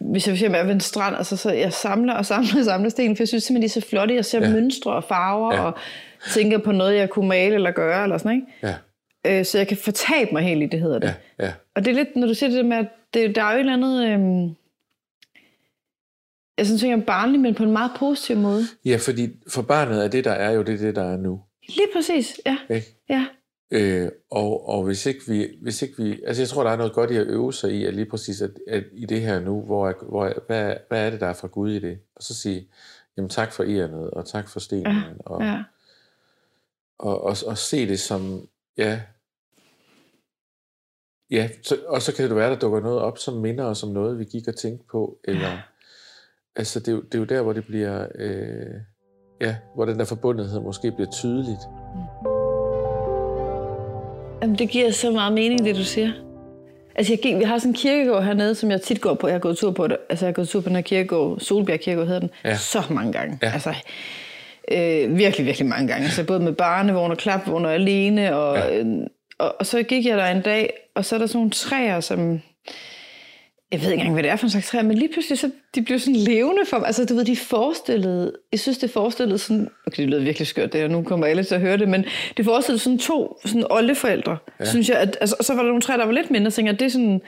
[0.01, 2.65] hvis jeg for eksempel er ved en strand, altså, så jeg samler og samler og
[2.65, 4.15] samler sten, for jeg synes simpelthen, de er så flotte.
[4.15, 4.49] Jeg ser ja.
[4.49, 5.61] mønstre og farver, ja.
[5.61, 5.73] og
[6.34, 8.47] tænker på noget, jeg kunne male eller gøre, eller sådan, ikke?
[8.63, 8.73] Ja
[9.28, 11.15] øh, så jeg kan fortabe mig helt i det, hedder det.
[11.39, 11.53] Ja, ja.
[11.75, 13.59] Og det er lidt, når du siger det med, at det, der er jo et
[13.59, 14.05] eller andet...
[14.05, 14.55] Øh,
[16.57, 18.63] jeg synes, jeg er barnlig, men på en meget positiv måde.
[18.86, 21.41] Ja, fordi for barnet er det, der er jo det, det der er nu.
[21.67, 22.57] Lige præcis, ja.
[22.63, 22.82] Okay?
[23.09, 23.25] ja.
[23.72, 26.93] Øh, og, og hvis ikke vi, hvis ikke vi, altså jeg tror, der er noget
[26.93, 29.61] godt i at øve sig i, at lige præcis at, at i det her nu,
[29.61, 31.99] hvor, hvor hvad, hvad er det, der er fra Gud i det?
[32.15, 32.70] Og så sige,
[33.18, 35.63] jamen tak for ærnet, og tak for stenen, ja, og, ja.
[36.99, 38.47] Og, og, og se det som,
[38.78, 39.01] ja,
[41.32, 43.89] Ja, så, og så kan det være, der dukker noget op, som minder os om
[43.89, 45.20] noget, vi gik og tænkte på.
[45.24, 45.59] Eller, ja.
[46.55, 48.07] Altså, det er, det er jo der, hvor det bliver...
[48.15, 48.76] Øh,
[49.41, 51.61] ja, hvor den der forbundethed måske bliver tydeligt.
[54.47, 56.11] Jamen, det giver så meget mening, det du siger.
[56.95, 59.27] Altså, jeg gik, vi har sådan en kirkegård hernede, som jeg tit går på.
[59.27, 59.97] Jeg har gået tur på det.
[60.09, 61.39] Altså, jeg har gået tur på den her kirkegård.
[61.39, 62.29] Solbjerg Kirkegård hedder den.
[62.45, 62.57] Ja.
[62.57, 63.39] Så mange gange.
[63.41, 63.51] Ja.
[63.53, 63.73] Altså,
[64.71, 66.03] øh, virkelig, virkelig mange gange.
[66.03, 68.35] Altså, både med barnevogn og klapvogn og alene.
[68.35, 68.77] Og, ja.
[68.77, 68.85] øh,
[69.39, 71.99] og, og så gik jeg der en dag, og så er der sådan nogle træer,
[71.99, 72.41] som...
[73.72, 75.51] Jeg ved ikke engang, hvad det er for en slags træer, men lige pludselig, så
[75.76, 76.88] de blev sådan levende for mig.
[76.88, 78.34] Altså, du ved, de forestillede...
[78.51, 79.70] Jeg synes, det forestillede sådan...
[79.88, 82.05] Okay, det lyder virkelig skørt, det og nu kommer alle til at høre det, men
[82.38, 84.65] det forestillede sådan to sådan oldeforældre, ja.
[84.65, 84.97] synes jeg.
[84.97, 86.86] At, altså, og så var der nogle træer, der var lidt mindre, så jeg, det
[86.86, 87.22] er sådan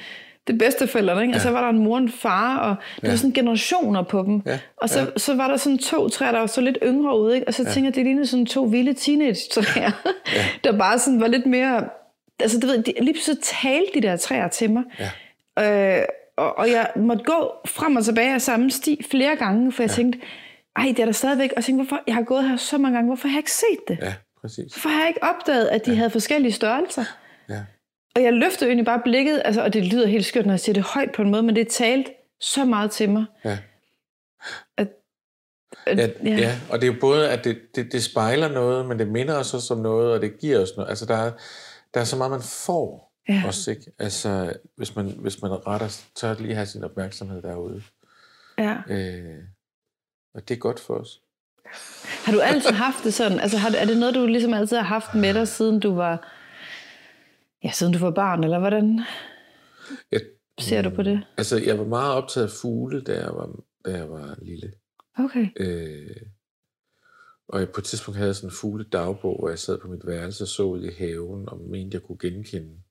[0.47, 1.31] det bedste forældre, ikke?
[1.31, 1.37] Ja.
[1.37, 3.09] Og så var der en mor og en far, og der ja.
[3.09, 4.41] var sådan generationer på dem.
[4.45, 4.59] Ja.
[4.77, 5.05] Og så, ja.
[5.17, 7.47] så var der sådan to træer, der var så lidt yngre ude, ikke?
[7.47, 7.71] Og så ja.
[7.71, 9.91] tænkte jeg, det lignede sådan to vilde teenage-træer,
[10.35, 10.45] ja.
[10.63, 11.83] der bare sådan var lidt mere
[12.39, 14.83] altså du ved, de, lige pludselig talte de der træer til mig.
[15.57, 15.99] Ja.
[15.99, 16.05] Øh,
[16.39, 19.89] og, og jeg måtte gå frem og tilbage af samme sti flere gange, for jeg
[19.89, 19.95] ja.
[19.95, 20.19] tænkte,
[20.75, 21.49] ej, det er der stadigvæk.
[21.51, 23.51] Og jeg tænkte, hvorfor, jeg har gået her så mange gange, hvorfor har jeg ikke
[23.51, 23.97] set det?
[24.01, 24.73] Ja, præcis.
[24.73, 25.97] Hvorfor har jeg ikke opdaget, at de ja.
[25.97, 27.03] havde forskellige størrelser?
[27.49, 27.61] Ja.
[28.15, 30.73] Og jeg løftede egentlig bare blikket, altså, og det lyder helt skørt, når jeg siger
[30.73, 32.11] det højt på en måde, men det talte
[32.41, 33.25] så meget til mig.
[33.45, 33.57] Ja.
[34.77, 34.87] At,
[35.85, 36.35] at, ja, ja.
[36.37, 39.35] ja, og det er jo både, at det, det, det spejler noget, men det minder
[39.39, 40.89] os også om noget, og det giver os noget.
[40.89, 41.31] Altså, der er,
[41.93, 43.43] der er så meget, man får ja.
[43.45, 43.91] også, ikke?
[43.99, 47.83] Altså, hvis man, hvis man retter, tør lige have sin opmærksomhed derude.
[48.57, 48.77] Ja.
[48.89, 49.43] Øh,
[50.33, 51.21] og det er godt for os.
[52.25, 53.39] Har du altid haft det sådan?
[53.39, 56.31] Altså, har, er det noget, du ligesom altid har haft med dig, siden du var,
[57.63, 59.01] ja, siden du var barn, eller hvordan
[60.11, 60.21] jeg,
[60.59, 61.23] ser du på det?
[61.37, 63.49] Altså, jeg var meget optaget af fugle, da jeg var,
[63.85, 64.71] da jeg var lille.
[65.17, 65.47] Okay.
[65.55, 66.15] Øh,
[67.47, 70.07] og jeg på et tidspunkt havde sådan en fugle dagbog, hvor jeg sad på mit
[70.07, 72.81] værelse og så ud i haven, og mente, jeg kunne genkende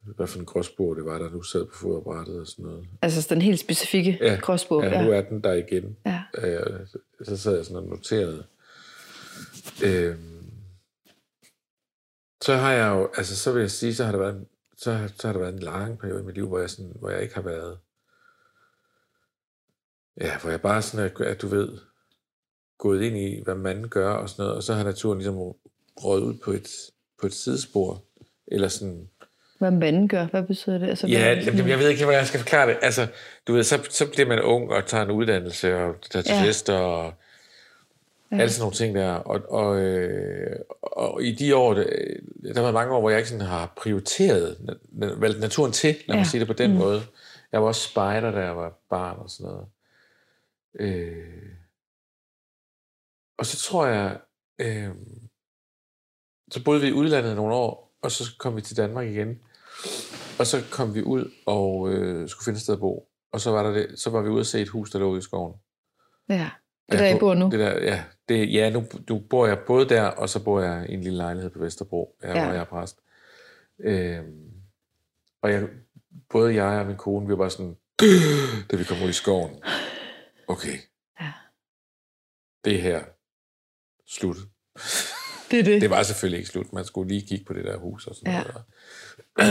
[0.00, 2.88] hvad for en gråsbog det var, der nu sad på foderbrættet og sådan noget.
[3.02, 4.82] Altså den helt specifikke Ja, gråsbog.
[4.82, 5.96] Ja, nu er den der igen.
[6.06, 6.22] ja.
[6.38, 6.86] Øh,
[7.22, 8.46] så sad jeg sådan og noterede.
[9.84, 10.16] Øh,
[12.44, 14.46] så har jeg jo, altså så vil jeg sige, så har der været, en-
[14.76, 16.92] så, har- så har der været en lang periode i mit liv, hvor jeg, sådan,
[16.98, 17.78] hvor jeg ikke har været,
[20.20, 21.78] ja, hvor jeg bare sådan, at, at du ved,
[22.78, 25.36] gået ind i, hvad man gør og sådan noget, og så har naturen ligesom
[25.96, 26.68] røget ud på et,
[27.20, 28.04] på et sidespor,
[28.46, 29.10] eller sådan,
[29.58, 30.88] Hvad manden gør, hvad betyder det?
[30.88, 32.78] Altså, Ja, hvad, jeg ved ikke, hvordan jeg skal forklare det.
[32.82, 33.06] Altså,
[33.46, 36.42] du ved, så, så bliver man ung og tager en uddannelse og tager til Ja.
[36.42, 37.12] fester og
[38.32, 38.36] ja.
[38.36, 39.12] alle sådan nogle ting der.
[39.12, 41.84] Og, og, øh, og i de år, der
[42.54, 46.22] har været mange år, hvor jeg ikke sådan har prioriteret, valgt naturen til, lad mig
[46.22, 46.28] Ja.
[46.28, 46.76] sige det på den mm.
[46.76, 47.02] måde.
[47.52, 49.66] Jeg var også spejder, da jeg var barn og sådan noget.
[50.80, 51.52] Øh,
[53.38, 54.18] og så tror jeg,
[54.58, 54.88] øh,
[56.50, 59.40] så boede vi i udlandet nogle år, og så kom vi til Danmark igen.
[60.38, 63.08] Og så kom vi ud og øh, skulle finde et sted at bo.
[63.32, 65.10] Og så var, der det, så var vi ude og se et hus, der lå
[65.10, 65.54] ude i skoven.
[66.28, 66.50] Ja,
[66.90, 67.50] det der, I bor nu.
[67.50, 70.86] Det der, ja, det, ja nu, nu bor jeg både der, og så bor jeg
[70.90, 72.44] i en lille lejlighed på Vesterbro, her, Ja.
[72.44, 72.98] hvor jeg er præst.
[73.80, 74.50] Øhm,
[75.42, 75.68] og jeg,
[76.28, 77.76] både jeg og min kone, vi var sådan,
[78.70, 79.62] da vi kom ud i skoven.
[80.48, 80.78] Okay.
[81.20, 81.32] Ja.
[82.64, 83.04] Det er her.
[84.06, 84.36] Slut.
[85.50, 85.80] Det er det.
[85.82, 86.72] Det var selvfølgelig ikke slut.
[86.72, 88.42] Man skulle lige kigge på det der hus og sådan Ja.
[88.42, 88.62] noget.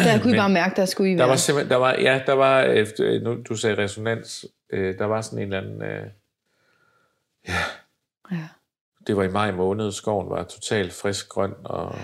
[0.05, 1.29] Der kunne I bare mærke, der skulle I Der være.
[1.29, 5.21] var simpelthen, der var, ja, der var, efter, nu du sagde resonans, øh, der var
[5.21, 6.05] sådan en eller anden, øh,
[7.47, 7.53] ja,
[8.31, 8.47] Ja.
[9.07, 11.95] det var i maj måned, skoven var totalt frisk grøn, og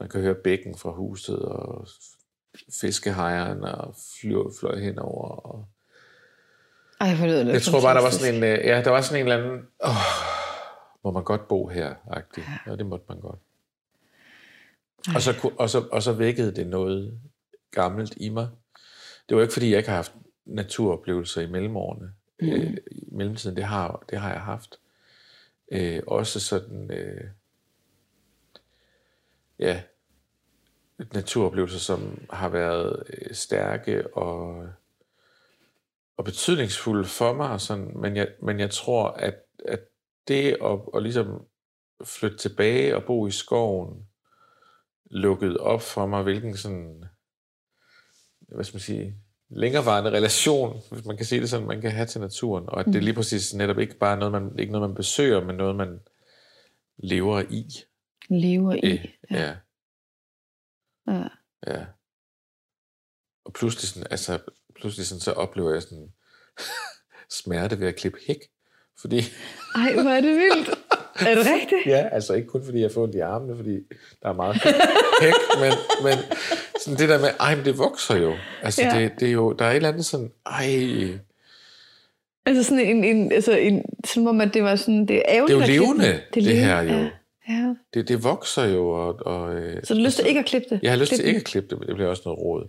[0.00, 1.86] man kan høre bækken fra huset, og
[2.80, 5.28] fiskehejeren og fløj, fløj henover.
[5.28, 5.66] Og
[7.00, 9.00] Ej, hvor lyder det jeg tror bare, der var sådan en, øh, ja, der var
[9.00, 9.90] sådan en eller anden, åh,
[11.04, 12.44] må man godt bo her, agtig.
[12.66, 13.38] Ja, det måtte man godt.
[15.14, 17.20] Og så, og, så, og så vækkede det noget
[17.70, 18.48] gammelt i mig.
[19.28, 22.12] Det var ikke, fordi jeg ikke har haft naturoplevelser i mellemårene.
[22.40, 22.48] Mm.
[22.48, 24.80] Øh, I mellemtiden, det har, det har jeg haft.
[25.72, 27.24] Øh, også sådan, øh,
[29.58, 29.82] ja,
[31.12, 34.68] naturoplevelser, som har været øh, stærke og,
[36.16, 37.50] og betydningsfulde for mig.
[37.50, 39.34] Og sådan, men, jeg, men jeg tror, at,
[39.64, 39.80] at
[40.28, 41.46] det at, at ligesom
[42.04, 44.06] flytte tilbage og bo i skoven,
[45.10, 47.04] lukket op for mig, hvilken sådan,
[48.40, 49.14] hvad skal man sige,
[49.48, 52.86] længerevarende relation, hvis man kan sige det sådan, man kan have til naturen, og at
[52.86, 55.76] det lige præcis netop ikke bare er noget, man, ikke noget, man besøger, men noget,
[55.76, 56.00] man
[56.96, 57.66] lever i.
[58.28, 58.92] Lever i.
[58.92, 59.56] Øh, ja.
[61.06, 61.28] Ja.
[61.66, 61.86] ja.
[63.44, 64.38] Og pludselig, sådan, altså,
[64.74, 66.12] pludselig sådan, så oplever jeg sådan
[67.40, 68.38] smerte ved at klippe hæk,
[69.00, 69.18] fordi
[69.74, 70.68] Ej, hvor er det vildt.
[71.20, 71.86] Er det rigtigt?
[71.86, 73.76] Ja, altså ikke kun fordi jeg får ondt i armene, fordi
[74.22, 74.56] der er meget
[75.22, 75.72] hæk, men,
[76.02, 76.18] men
[76.80, 78.34] sådan det der med, ej, men det vokser jo.
[78.62, 78.98] Altså Ja.
[79.00, 81.18] det, det er jo, der er et eller andet sådan, ej,
[82.46, 85.58] Altså sådan en, en altså en, som om at det var sådan, det er ærgerligt
[85.58, 86.90] Det er jo levende, det levende, her jo.
[86.90, 87.08] Ja,
[87.48, 87.74] ja.
[87.94, 88.88] det, det vokser jo.
[88.90, 90.80] Og, og, øh, Så du har lyst til ikke at klippe det?
[90.82, 92.66] Jeg har lyst til ikke at klippe det, men det bliver også noget råd.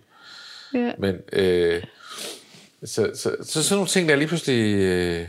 [0.74, 0.92] Ja.
[1.00, 1.84] Men øh,
[2.84, 4.76] så, så, så sådan nogle ting, der lige pludselig...
[4.76, 5.28] Øh,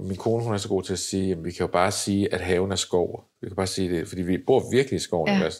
[0.00, 2.34] min kone, hun er så god til at sige, at vi kan jo bare sige,
[2.34, 3.24] at haven er skov.
[3.40, 5.28] Vi kan bare sige det, fordi vi bor virkelig i skoven.
[5.28, 5.38] Ja.
[5.42, 5.50] Ja.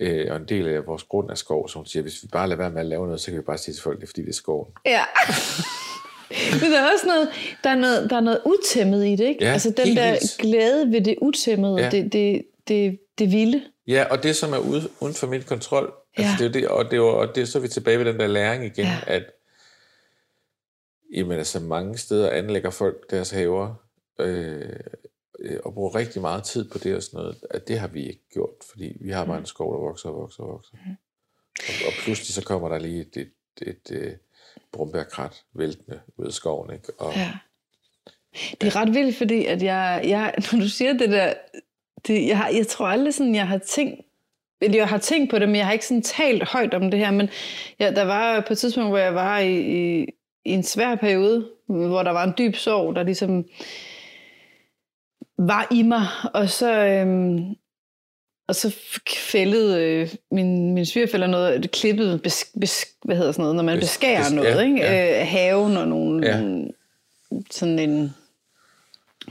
[0.00, 2.48] Øh, og en del af vores grund er skov, så hun siger, hvis vi bare
[2.48, 4.06] lader være med at lave noget, så kan vi bare sige til folk, det er
[4.06, 4.68] fordi, det er skoven.
[4.86, 5.02] Ja.
[6.60, 7.28] Men der er også noget,
[7.64, 9.44] der er noget, der er noget utæmmet i det, ikke?
[9.44, 10.38] Ja, altså den der vildt.
[10.38, 11.90] glæde ved det utæmmede, ja.
[11.90, 13.62] Det, det, det, det vilde.
[13.86, 16.22] Ja, og det, som er ude, uden for min kontrol, Ja.
[16.22, 18.20] altså, det er det, og, det er og det, så er vi tilbage ved den
[18.20, 18.98] der læring igen, ja.
[19.06, 19.22] at
[21.12, 23.74] jamen, altså, mange steder anlægger folk deres haver,
[24.20, 24.76] øh,
[25.38, 28.06] øh, og bruger rigtig meget tid på det og sådan noget, at det har vi
[28.06, 29.42] ikke gjort, fordi vi har bare Mm.
[29.42, 30.74] en skov, der vokser og vokser og vokser.
[31.58, 33.32] Og, og pludselig så kommer der lige et, et,
[33.68, 34.18] et, et
[34.72, 36.92] brumbærkrat væltende ud af skoven, ikke?
[36.98, 37.32] Og, Ja.
[38.60, 41.34] Det er ret vildt, fordi at jeg, jeg når du siger det der,
[42.06, 44.00] det, jeg, har, jeg tror aldrig sådan, jeg har tænkt,
[44.60, 47.00] eller jeg har tænkt på det, men jeg har ikke sådan talt højt om det
[47.00, 47.28] her, men
[47.78, 49.60] ja, der var på et tidspunkt, hvor jeg var i,
[50.00, 50.06] i
[50.44, 53.44] en svær periode, hvor der var en dyb sorg, der ligesom
[55.38, 57.38] var i mig, og så, øhm,
[58.48, 58.76] og så
[59.16, 63.76] fældede øh, min, min svigerfælder noget, klippet, bes, bes, hvad hedder sådan noget, når man
[63.78, 64.80] Bes- beskærer bes- noget, ja, ikke?
[64.80, 65.20] ja.
[65.20, 66.40] Øh, haven og nogle, ja.
[67.50, 68.14] sådan en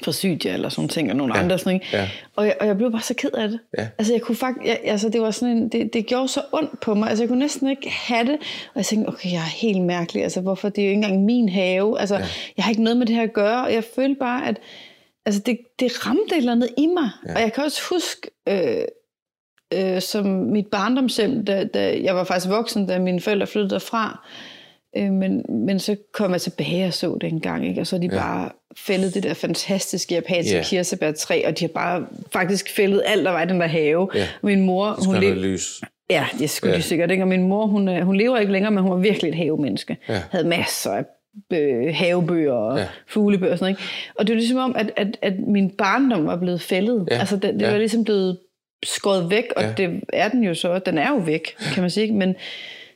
[0.04, 1.88] forsydia eller sådan ting, og nogle Ja, andre sådan, ikke?
[1.94, 2.10] ja.
[2.36, 3.60] Og, jeg, og jeg blev bare så ked af det.
[3.78, 3.88] Ja.
[3.98, 6.80] Altså, jeg kunne faktisk, jeg, altså, det var sådan en, det, det gjorde så ondt
[6.80, 7.10] på mig.
[7.10, 8.36] Altså, jeg kunne næsten ikke have det.
[8.74, 10.24] Og jeg tænkte, okay, jeg er helt mærkelig.
[10.24, 10.70] Altså, hvorfor?
[10.70, 12.00] Det er jo ikke engang min have.
[12.00, 12.26] Altså, ja.
[12.58, 13.64] jeg har ikke noget med det her at gøre.
[13.64, 14.58] Og jeg følte bare, at
[15.26, 17.10] altså, det, det ramte et eller andet i mig.
[17.28, 17.36] Ja.
[17.36, 18.86] Og jeg kan også huske, øh,
[19.74, 24.28] øh, som mit barndomshjem, da, da jeg var faktisk voksen, da mine forældre flyttede derfra.
[24.98, 27.82] Øh, men, men så kom jeg tilbage og så det en gang, ikke?
[27.82, 28.18] og så de ja.
[28.18, 30.66] bare fældet det der fantastiske japanske yeah.
[30.66, 34.10] kirsebærtræ, og de har bare faktisk fældet alt, der var i den der have.
[34.16, 34.28] Ja.
[34.44, 35.82] Min mor, Hun hun le- le- lys.
[36.10, 36.78] Ja, det skulle ja.
[36.78, 37.12] de sikkert.
[37.12, 37.24] Ikke?
[37.24, 39.98] Og min mor, hun, øh, hun lever ikke længere, men hun var virkelig et havemenneske.
[40.10, 40.22] Ja.
[40.32, 41.06] Havde masser af
[41.54, 42.88] øh, havebøger og Ja.
[43.08, 43.80] fuglebøger og sådan noget.
[43.82, 44.14] Ikke?
[44.16, 47.08] Og det var ligesom om, at, at, at min barndom var blevet fældet.
[47.12, 47.20] Ja.
[47.20, 47.72] Altså, det, det Ja.
[47.72, 48.38] var ligesom blevet
[48.86, 49.74] skåret væk, og Ja.
[49.78, 50.80] det er den jo så.
[50.80, 52.12] Den er jo væk, kan man sige.
[52.14, 52.36] Men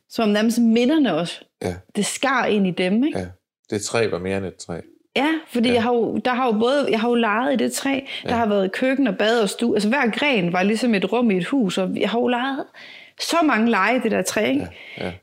[0.09, 3.03] som om nærmest minderne også, Ja, det skar ind i dem.
[3.03, 3.19] Ikke?
[3.19, 3.25] ja.
[3.69, 4.79] Det træ var mere end et træ.
[5.15, 5.73] Ja, fordi Ja.
[5.73, 8.29] Jeg, har jo, der har jo både, jeg har jo leget i det træ, der
[8.29, 8.35] Ja.
[8.35, 9.75] har været køkken og bad og stue.
[9.75, 12.65] Altså hver gren var ligesom et rum i et hus, og jeg har jo leget
[13.19, 14.49] så mange lege i det der træ.
[14.49, 14.67] Ikke?
[14.97, 15.13] Ja, ja.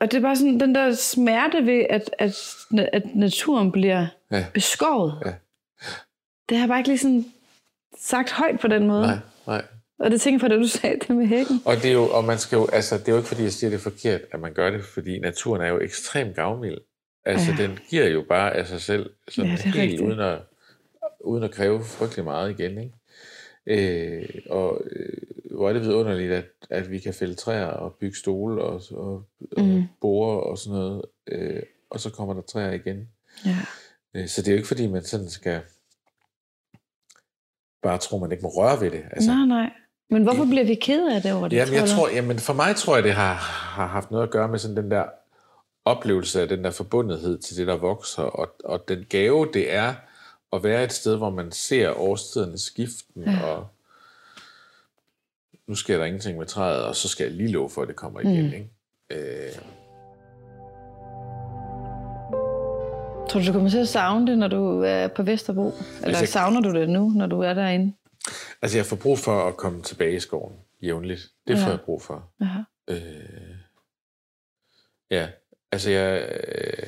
[0.00, 2.36] Og det er bare sådan den der smerte ved, at, at,
[2.92, 4.44] at naturen bliver Ja.
[4.54, 5.18] beskåret.
[5.26, 5.32] Ja.
[6.48, 7.24] Det har jeg bare ikke lige sådan
[7.98, 9.02] sagt højt på den måde.
[9.02, 9.62] Nej, nej.
[9.98, 11.62] Og det tænker jeg på, da du sagde det med hækken.
[11.64, 13.52] Og, det er jo, og man skal jo, altså, det er jo ikke, fordi jeg
[13.52, 16.78] siger, det er forkert, at man gør det, fordi naturen er jo ekstremt gavmild.
[17.24, 17.62] Altså, ja.
[17.62, 20.00] Den giver jo bare af sig selv, sådan Ja, helt rigtigt.
[20.02, 20.38] uden at,
[21.20, 22.78] uden at kræve frygtelig meget igen.
[22.78, 22.92] Ikke?
[23.66, 25.16] Øh, og øh,
[25.56, 29.24] hvor er det vidunderligt, at, at vi kan fælde træer og bygge stole og, og,
[29.56, 29.82] og Mm.
[30.00, 33.08] bore og sådan noget, øh, og så kommer der træer igen.
[33.46, 33.56] Ja.
[34.14, 35.60] Øh, Så det er jo ikke, fordi man sådan skal
[37.82, 39.02] bare tro, man ikke må røre ved det.
[39.10, 39.70] Altså, Nej, nej.
[40.10, 41.56] Men hvorfor bliver vi ked af det over det?
[41.56, 43.34] Jamen, jeg tror, jamen, for mig tror jeg, det har,
[43.74, 45.04] har haft noget at gøre med sådan den der
[45.84, 49.94] oplevelse af den der forbundethed til det, der vokser, og, og den gave, det er
[50.52, 53.42] at være et sted, hvor man ser årstidernes skiften, ja.
[53.46, 53.66] Og
[55.66, 57.96] nu sker der ingenting med træet, og så skal jeg lige love for, at det
[57.96, 58.46] kommer igen.
[58.46, 58.52] Mm.
[58.52, 58.70] Ikke?
[59.10, 59.52] Øh,
[63.28, 65.66] Tror du, du kommer til at savne det, når du er på Vesterbro?
[65.66, 67.94] Eller Altså, altså, jeg- savner du det nu, når du er derinde?
[68.62, 70.52] altså, jeg får brug for at komme tilbage i skoven
[70.82, 71.20] jævnligt.
[71.46, 71.64] Det Ja.
[71.64, 72.30] får jeg brug for.
[72.40, 72.64] Ja.
[72.90, 73.56] Øh,
[75.10, 75.28] ja,
[75.72, 76.86] altså jeg, øh,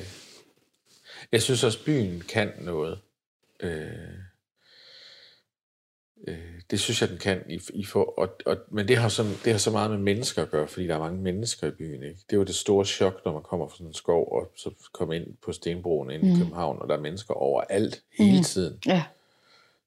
[1.31, 2.99] jeg synes også, byen kan noget.
[3.59, 3.87] Øh,
[6.27, 7.43] øh, det synes jeg, den kan.
[7.49, 10.41] I, i for, og, og, men det har, så, det har så meget med mennesker
[10.43, 12.03] at gøre, fordi der er mange mennesker i byen.
[12.03, 12.19] Ikke?
[12.29, 14.71] Det er jo det store chok, når man kommer fra sådan en skov, og så
[14.91, 16.29] kommer ind på Stenbroen ind mm.
[16.29, 18.43] i København, og der er mennesker overalt, hele Mm.
[18.43, 18.79] tiden.
[18.85, 19.03] Ja,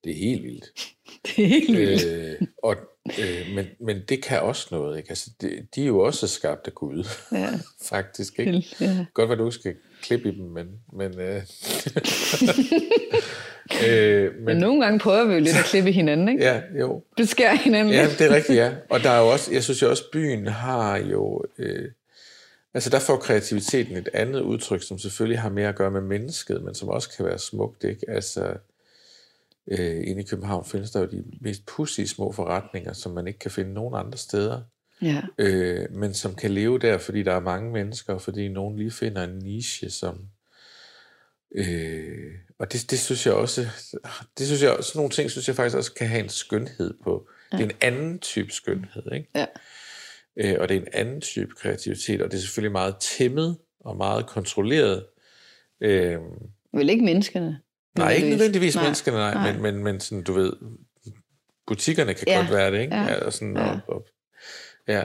[0.05, 0.65] Det er helt vildt.
[1.27, 2.05] det er helt vildt.
[2.07, 2.77] øh, og,
[3.19, 4.97] øh, men, men det kan også noget.
[4.97, 5.11] Ikke?
[5.11, 7.51] Altså, det, de er jo også skabt af Gud, Ja.
[7.91, 8.39] faktisk.
[8.39, 8.67] Ikke?
[8.81, 9.07] ja.
[9.15, 10.67] Godt, hvad du skal klippe i dem, men...
[10.93, 11.43] men, øh,
[13.89, 16.45] øh, Men men nogle gange prøver vi jo lidt at klippe hinanden, ikke?
[16.49, 17.03] ja, jo.
[17.17, 18.73] Beskære hinanden Ja, det er rigtigt, ja.
[18.91, 21.43] Og der er jo også, jeg synes jo også, byen har jo...
[21.59, 21.89] Øh,
[22.75, 26.63] altså, der får kreativiteten et andet udtryk, som selvfølgelig har mere at gøre med mennesket,
[26.63, 28.11] men som også kan være smukt, ikke?
[28.11, 28.55] Altså,
[29.71, 33.39] øh, inde i København findes der jo de mest pudsige små forretninger, som man ikke
[33.39, 34.63] kan finde nogen andre steder.
[35.03, 35.23] Ja.
[35.39, 38.91] øh, men som kan leve der, fordi der er mange mennesker, og fordi nogen lige
[38.91, 40.21] finder en niche, som...
[41.55, 43.67] Øh, og det, det synes jeg også,
[44.39, 47.29] det synes jeg, sådan nogle ting synes jeg faktisk også kan have en skønhed på.
[47.53, 47.57] Ja.
[47.57, 49.29] Det er en anden type skønhed, ikke?
[49.35, 49.47] Ja.
[50.37, 53.97] Øh, og det er en anden type kreativitet, og det er selvfølgelig meget tæmmet og
[53.97, 55.07] meget kontrolleret.
[55.81, 56.19] Øh,
[56.73, 57.61] Vel ikke menneskene.
[57.99, 58.85] Nej, ikke nødvendigvis Nej.
[58.85, 59.53] menneskerne, nej, nej.
[59.53, 60.53] Men, men, men sådan, du ved,
[61.67, 62.37] butikkerne kan Ja.
[62.37, 62.97] godt være det, ikke?
[62.97, 63.25] Ja.
[63.27, 63.63] og sådan, Ja.
[63.71, 64.07] Og, og,
[64.89, 65.03] ja.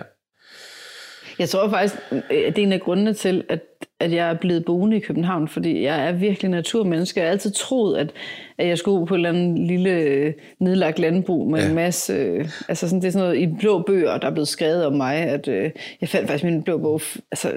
[1.40, 3.60] Jeg tror faktisk, at det er en af grundene til, at,
[4.00, 7.20] at jeg er blevet boende i København, fordi jeg er virkelig naturmenneske.
[7.20, 8.12] Jeg har altid troet, at,
[8.58, 11.64] at jeg skulle på et eller andet lille øh, nedlagt landbrug med Ja.
[11.66, 11.70] ja.
[11.70, 12.14] en masse...
[12.14, 14.94] øh, Altså sådan, det er sådan noget i blå bøger, der er blevet skrevet om
[14.94, 15.72] mig, at øh,
[16.02, 17.54] jeg fandt faktisk min blå bog, altså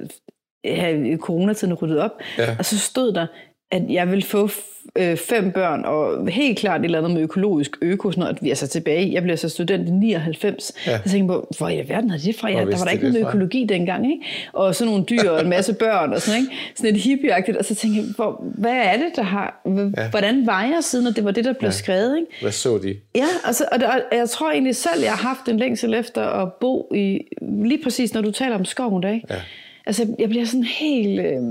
[0.65, 2.57] her i coronatiden ryddet op, Ja.
[2.59, 3.27] og så stod der,
[3.75, 4.49] at jeg vil få
[4.97, 8.43] øh, fem børn, og helt klart et eller andet med økologisk øko, sådan noget, at
[8.43, 9.13] vi er så tilbage.
[9.13, 10.73] Jeg bliver så student i 99.
[10.87, 10.91] Ja.
[10.91, 10.97] Ja.
[11.05, 12.49] Jeg tænkte på, hvor i alverden havde det fra?
[12.49, 14.25] Jeg, der var der de ikke noget det med økologi dengang, ikke?
[14.53, 16.53] Og sådan nogle dyr og en masse børn og sådan, ikke?
[16.75, 17.57] Sådan et hippieagtigt.
[17.57, 19.61] Og så tænkte jeg, hvor, hvad er det, der har...
[19.67, 20.03] Ja.
[20.03, 20.11] Ja.
[20.11, 21.73] Hvordan var jeg siden, at det var det, der blev Ja.
[21.73, 21.79] ja.
[21.79, 22.31] skrevet, ikke?
[22.41, 22.95] Hvad så de?
[23.15, 26.23] Ja, altså, og, der, og jeg tror egentlig selv, jeg har haft en længsel efter
[26.23, 27.21] at bo i...
[27.65, 29.27] Lige præcis, når du taler om skoven der, ikke?
[29.31, 29.41] Ja.
[29.87, 31.21] Altså, jeg bliver sådan helt...
[31.21, 31.43] Øh,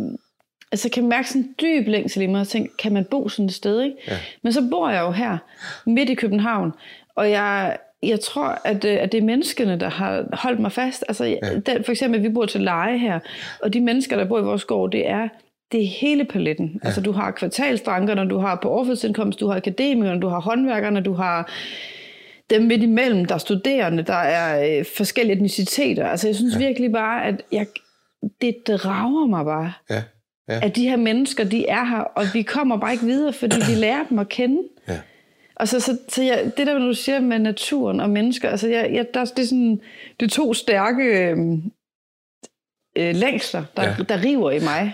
[0.74, 3.30] altså, jeg kan mærke sådan en dyb længsel i mig og tænke, kan man bo
[3.30, 3.96] sådan et sted, ikke?
[4.08, 4.18] Ja.
[4.42, 5.38] Men så bor jeg jo her,
[5.86, 6.72] midt i København,
[7.16, 11.06] og jeg, jeg tror, at, øh, at det er menneskene, der har holdt mig fast.
[11.08, 11.38] Altså, ja.
[11.66, 13.20] den, for eksempel, vi bor til leje her,
[13.62, 15.28] og de mennesker, der bor i vores gård, det er,
[15.72, 16.80] det er hele paletten.
[16.84, 16.88] Ja.
[16.88, 21.14] Altså, du har kvartalsdrankerne, du har på overførselsindkomst, du har akademikerne, du har håndværkerne, du
[21.14, 21.52] har
[22.50, 26.08] dem midt imellem, der er studerende, der er øh, forskellige etniciteter.
[26.08, 26.60] Altså, jeg synes ja.
[26.60, 27.68] virkelig bare, at jeg,
[28.42, 30.04] det drager mig bare, Ja.
[30.48, 30.60] Ja.
[30.64, 33.76] at de her mennesker, de er her, og vi kommer bare ikke videre, fordi vi
[33.76, 34.62] lærer dem at kende.
[34.88, 35.02] Ja.
[35.56, 38.94] Og så, så, så jeg, det der, du siger med naturen og mennesker, altså jeg,
[38.94, 39.82] jeg, der, det er sådan,
[40.20, 41.38] det er to stærke øh,
[42.96, 43.96] øh, længsler, der, Ja.
[44.10, 44.94] der river i mig,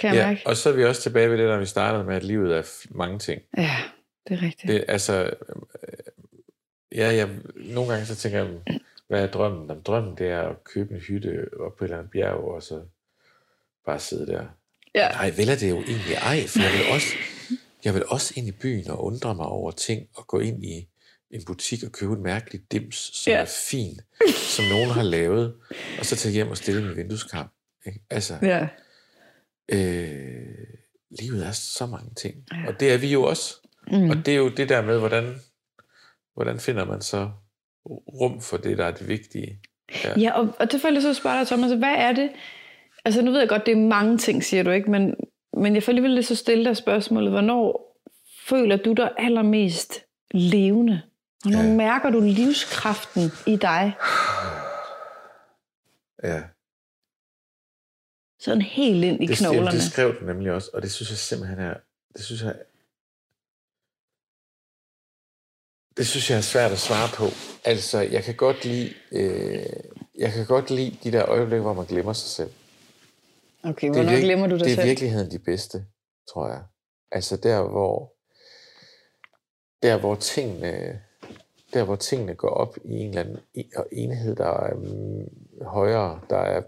[0.00, 0.42] kan jeg Ja, mærke.
[0.46, 2.62] og så er vi også tilbage ved det, når vi startede med, at livet er
[2.90, 3.42] mange ting.
[3.56, 3.76] Ja,
[4.28, 4.72] det er rigtigt.
[4.72, 5.58] Det, altså, øh,
[6.94, 8.48] ja, jeg, nogle gange så tænker jeg,
[9.08, 9.68] hvad er drømmen?
[9.68, 12.62] Jamen, drømmen det er at købe en hytte op på et eller andet bjerg, og
[12.62, 12.80] så
[13.86, 14.44] bare sidde der.
[14.94, 15.08] Ja.
[15.08, 17.06] Nej, vel er det jo egentlig ej, for jeg vil også,
[17.84, 20.88] jeg vil også ind i byen og undre mig over ting, og gå ind i
[21.30, 23.38] en butik og købe en mærkelig dims, som Ja.
[23.38, 24.00] er fin,
[24.34, 25.54] som nogen har lavet,
[25.98, 27.48] og så tage hjem og stille den i vindueskarm.
[27.86, 28.00] Ikke?
[28.10, 28.68] Altså, Ja.
[29.72, 30.66] øh,
[31.20, 32.34] livet er så mange ting.
[32.52, 32.68] Ja.
[32.68, 33.54] Og det er vi jo også.
[33.92, 34.10] Mm.
[34.10, 35.34] Og det er jo det der med, hvordan,
[36.34, 37.30] hvordan finder man så
[37.88, 39.60] rum for det, der er det vigtige.
[40.04, 40.18] Ja.
[40.20, 42.30] Ja, og, og det får jeg lyst til at spørge dig, Thomas, hvad er det?
[43.08, 45.14] Altså, nu ved jeg godt, det er mange ting, siger du ikke, men,
[45.56, 47.96] men jeg får alligevel til at stille dig spørgsmålet, hvornår
[48.48, 51.02] føler du dig allermest levende?
[51.42, 51.74] Hvornår ja.
[51.76, 53.92] Mærker du livskraften i dig?
[56.22, 56.42] ja.
[58.40, 59.66] Sådan helt ind i Det, knoglerne.
[59.66, 61.74] det, det skrev den nemlig også, og det synes jeg simpelthen er,
[62.16, 62.54] det synes jeg,
[65.96, 67.24] det synes jeg er svært at svare på.
[67.64, 69.66] Altså, jeg kan godt lide, øh,
[70.18, 72.50] jeg kan godt lide de der øjeblikke, hvor man glemmer sig selv.
[73.64, 74.86] Okay, Det er hvornår virke- glemmer du dig Det er selv?
[74.86, 75.84] i virkeligheden de bedste,
[76.32, 76.62] tror jeg.
[77.10, 78.12] Altså der, hvor
[79.82, 81.00] der, hvor tingene
[81.74, 83.38] der, hvor tingene går op i en eller anden
[83.92, 85.28] enhed, der er mm,
[85.66, 86.62] højere, der er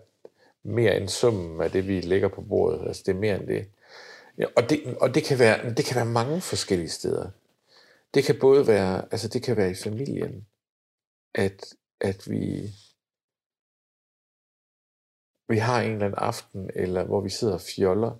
[0.62, 2.86] mere end summen af det, vi lægger på bordet.
[2.88, 3.66] Altså det er mere end det.
[4.56, 7.28] Og det, og det kan være, det kan være mange forskellige steder.
[8.14, 10.46] Det kan både være, altså det kan være i familien,
[11.34, 11.64] at,
[12.00, 12.70] at vi,
[15.50, 18.12] vi har en eller anden aften, eller hvor vi sidder og fjoller,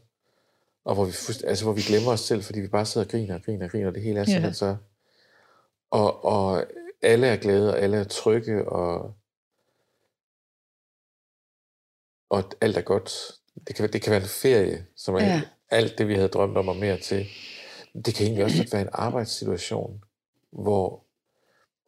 [0.85, 1.13] og hvor vi,
[1.47, 3.71] altså, hvor vi glemmer os selv, fordi vi bare sidder og griner og griner og
[3.71, 4.25] griner, og det hele er Ja.
[4.25, 4.77] simpelthen så...
[5.91, 6.65] Og, og
[7.03, 9.15] alle er glade, og alle er trygge, og,
[12.31, 13.13] og alt er godt.
[13.67, 15.27] Det kan, det kan være en ferie, som er Ja.
[15.27, 15.43] ja.
[15.71, 17.27] alt det, vi havde drømt om og mere til.
[18.05, 20.05] Det kan egentlig også være en arbejdssituation,
[20.51, 21.05] hvor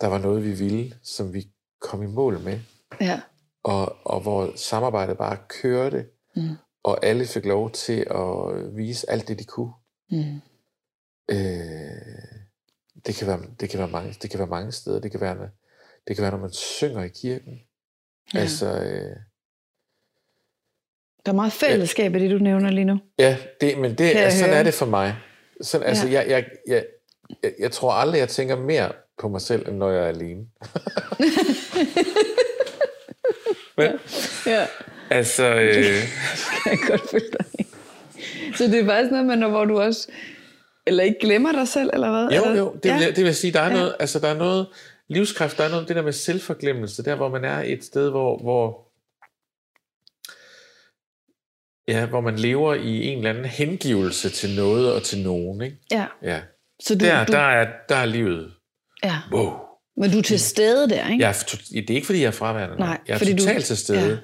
[0.00, 1.48] der var noget, vi ville, som vi
[1.80, 2.60] kom i mål med,
[3.00, 3.20] Ja.
[3.64, 6.06] Og, og hvor samarbejdet bare kørte,
[6.36, 6.48] Mm.
[6.84, 9.72] og alle fik lov til at vise alt det, de kunne.
[10.10, 10.40] Mm.
[11.30, 11.36] Øh,
[13.06, 15.00] det, kan være, det, kan være mange, det kan være mange steder.
[15.00, 15.36] Det kan være,
[16.08, 17.60] det kan være når man synger i kirken.
[18.34, 18.38] Ja.
[18.38, 19.16] Altså, øh,
[21.26, 22.98] Der er meget fællesskab i det, du nævner lige nu.
[23.18, 24.58] ja, det, men det, altså, sådan høre.
[24.58, 25.16] er det for mig.
[25.60, 26.12] Sådan, altså, Ja.
[26.20, 26.86] jeg, jeg, jeg,
[27.42, 30.46] jeg, jeg tror aldrig, jeg tænker mere på mig selv, end når jeg er alene.
[33.76, 33.90] men,
[34.46, 34.66] Ja,
[35.10, 35.74] altså, øh,
[36.62, 37.66] kan jeg godt følge dig.
[38.56, 40.08] Så det er faktisk noget med, når, hvor du også...
[40.86, 42.38] Eller ikke glemmer dig selv, eller hvad?
[42.38, 42.58] Jo, eller?
[42.58, 42.98] jo, det, ja.
[42.98, 43.72] vil, det vil sige, der er, ja.
[43.72, 44.66] noget, altså, der er noget
[45.08, 48.38] livskraft, der er noget det der med selvforglemmelse, der hvor man er et sted, hvor,
[48.38, 48.88] hvor,
[51.88, 55.62] ja, hvor man lever i en eller anden hengivelse til noget og til nogen.
[55.62, 55.76] Ikke?
[55.90, 56.06] Ja.
[56.22, 56.40] Ja.
[56.80, 58.52] Så du, Der, du, der, er, der er livet.
[59.04, 59.18] ja.
[59.32, 59.71] Wow.
[59.96, 61.22] Men du er til stede der, ikke?
[61.24, 62.76] Jeg er, to- det er ikke, fordi jeg er fraværende.
[62.76, 64.10] Nej, jeg er fordi du- totalt til stede.
[64.10, 64.16] ja.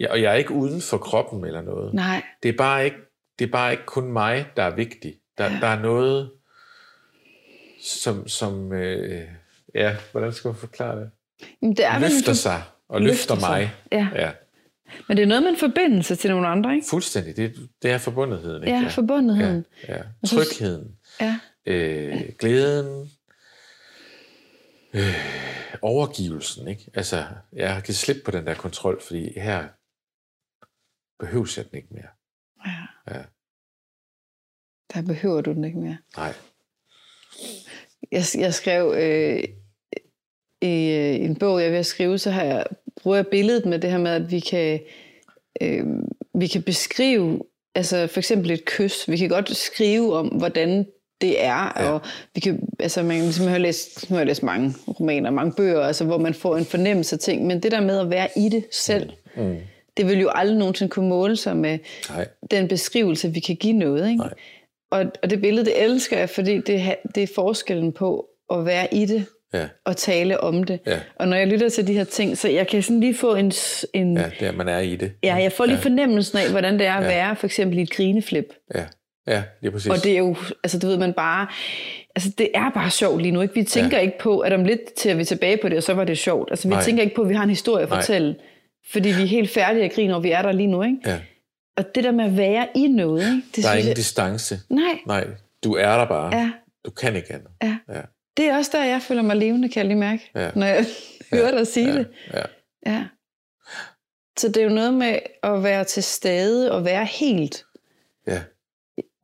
[0.00, 1.94] Ja, og jeg er ikke uden for kroppen eller noget.
[1.94, 2.22] Nej.
[2.42, 2.96] Det er bare ikke,
[3.38, 5.14] det er bare ikke kun mig, der er vigtig.
[5.38, 5.58] Der, Ja.
[5.60, 6.30] der er noget,
[7.82, 9.20] som, som øh,
[9.74, 11.10] ja, hvordan skal man forklare det?
[11.62, 13.50] Men det er vel løfter for- sig og løfter løfter, sig.
[13.50, 13.70] mig.
[13.92, 14.08] Ja.
[14.22, 14.30] ja.
[15.08, 16.86] Men det er noget med en forbindelse til nogle andre, ikke?
[16.90, 17.36] Fuldstændig.
[17.36, 18.62] Det, det er forbundetheden.
[18.62, 18.78] Ikke?
[18.78, 19.64] Ja, forbundetheden.
[19.88, 20.02] Ja, ja.
[20.22, 20.88] Jeg Trygheden.
[21.20, 21.38] Ja.
[21.66, 23.10] Øh, glæden.
[24.96, 26.68] Øh, overgivelsen.
[26.68, 26.90] Ikke?
[26.94, 29.68] Altså, jeg har givet slip på den der kontrol, fordi her
[31.18, 32.08] behøves jeg den ikke mere.
[32.66, 33.14] ja.
[33.14, 33.22] Ja.
[34.94, 35.98] Der behøver du den ikke mere.
[36.16, 36.34] Nej.
[38.12, 39.44] Jeg, jeg skrev øh,
[40.62, 42.66] i øh, en bog, jeg er ved at skrive, så har jeg,
[43.02, 44.80] bruger jeg billedet med det her med, at vi kan,
[45.62, 45.86] øh,
[46.34, 47.42] vi kan beskrive,
[47.74, 50.86] altså for eksempel et kys, vi kan godt skrive om, hvordan
[51.20, 51.90] det er, ja.
[51.90, 52.00] Og
[52.34, 55.52] vi kan, altså man, ligesom, jeg har læst, nu har jeg læst mange romaner, mange
[55.52, 58.28] bøger, altså, hvor man får en fornemmelse af ting, men det der med at være
[58.36, 59.56] i det selv, Mm.
[59.96, 61.78] det vil jo aldrig nogensinde kunne måle sig med
[62.10, 62.26] Nej.
[62.50, 64.08] den beskrivelse, vi kan give noget.
[64.10, 64.18] Ikke?
[64.22, 64.32] Nej.
[64.90, 68.94] Og, og det billede, det elsker jeg, fordi det, det er forskellen på at være
[68.94, 69.66] i det Ja.
[69.84, 70.80] og tale om det.
[70.86, 70.98] Ja.
[71.16, 73.52] Og når jeg lytter til de her ting, så jeg kan sådan lige få en...
[73.94, 75.12] en Ja, det er, man er i det.
[75.22, 75.82] ja, jeg får lige Ja.
[75.82, 77.08] fornemmelsen af, hvordan det er at Ja.
[77.08, 78.44] være for eksempel i et grineflip.
[78.74, 78.84] Ja,
[79.26, 79.90] ja det er præcis.
[79.90, 81.46] Og det er jo, altså det ved man bare,
[82.16, 83.40] altså det er bare sjovt lige nu.
[83.40, 83.54] Ikke?
[83.54, 84.02] Vi tænker ja.
[84.02, 86.50] ikke på, at om lidt til vi tilbage på det, og så var det sjovt.
[86.50, 86.82] Altså vi Nej.
[86.82, 87.98] tænker ikke på, at vi har en historie at Nej.
[88.00, 88.36] fortælle,
[88.92, 90.82] fordi vi er helt færdige at grine, og vi er der lige nu.
[90.82, 90.96] Ikke?
[91.06, 91.18] ja.
[91.76, 93.42] Og det der med at være i noget, ikke?
[93.56, 94.60] det Der er ingen jeg, distance.
[94.70, 95.26] Nej, Nej,
[95.64, 96.36] du er der bare.
[96.36, 96.50] ja,
[96.84, 97.48] Du kan ikke andet.
[97.62, 97.76] ja.
[97.94, 98.00] Ja.
[98.36, 100.50] Det er også der, jeg føler mig levende, kan jeg lige mærke, Ja.
[100.54, 100.84] når jeg
[101.32, 102.06] hører dig sige ja, det.
[102.34, 102.42] Ja,
[102.86, 103.04] Ja.
[104.38, 107.75] Så det er jo noget med at være til stede og være helt ja,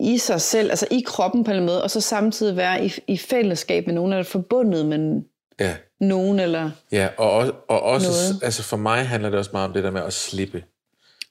[0.02, 3.18] i sig selv, altså i kroppen på en måde, og så samtidig være i, i
[3.18, 5.22] fællesskab med nogen, eller forbundet med
[5.60, 5.76] ja.
[6.00, 8.44] nogen, eller Ja, og, også- og også, Noget.
[8.44, 10.64] altså for mig handler det også meget om det der med at slippe.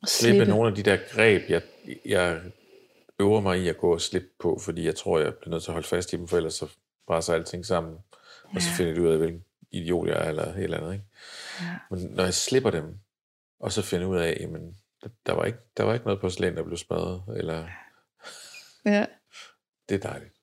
[0.04, 0.52] at Slippe, slippe.
[0.54, 1.62] nogle af de der greb, jeg,
[2.06, 2.40] jeg
[3.20, 5.70] øver mig i at gå og slippe på, fordi jeg tror, jeg bliver nødt til
[5.72, 6.68] at holde fast i dem, for ellers så
[7.08, 7.94] brænder alting sammen,
[8.56, 8.76] og så Ja.
[8.78, 10.94] finder jeg ud af, hvilken idiot jeg er, eller et eller andet.
[10.94, 11.06] Ikke?
[11.62, 11.66] Ja.
[11.92, 12.84] Men når jeg slipper dem,
[13.60, 16.56] og så finder ud af, jamen, der- der var ikke, der var ikke noget porcelæn,
[16.56, 17.66] der blev smadret, eller
[18.86, 19.06] Ja.
[19.90, 20.34] det er dejligt.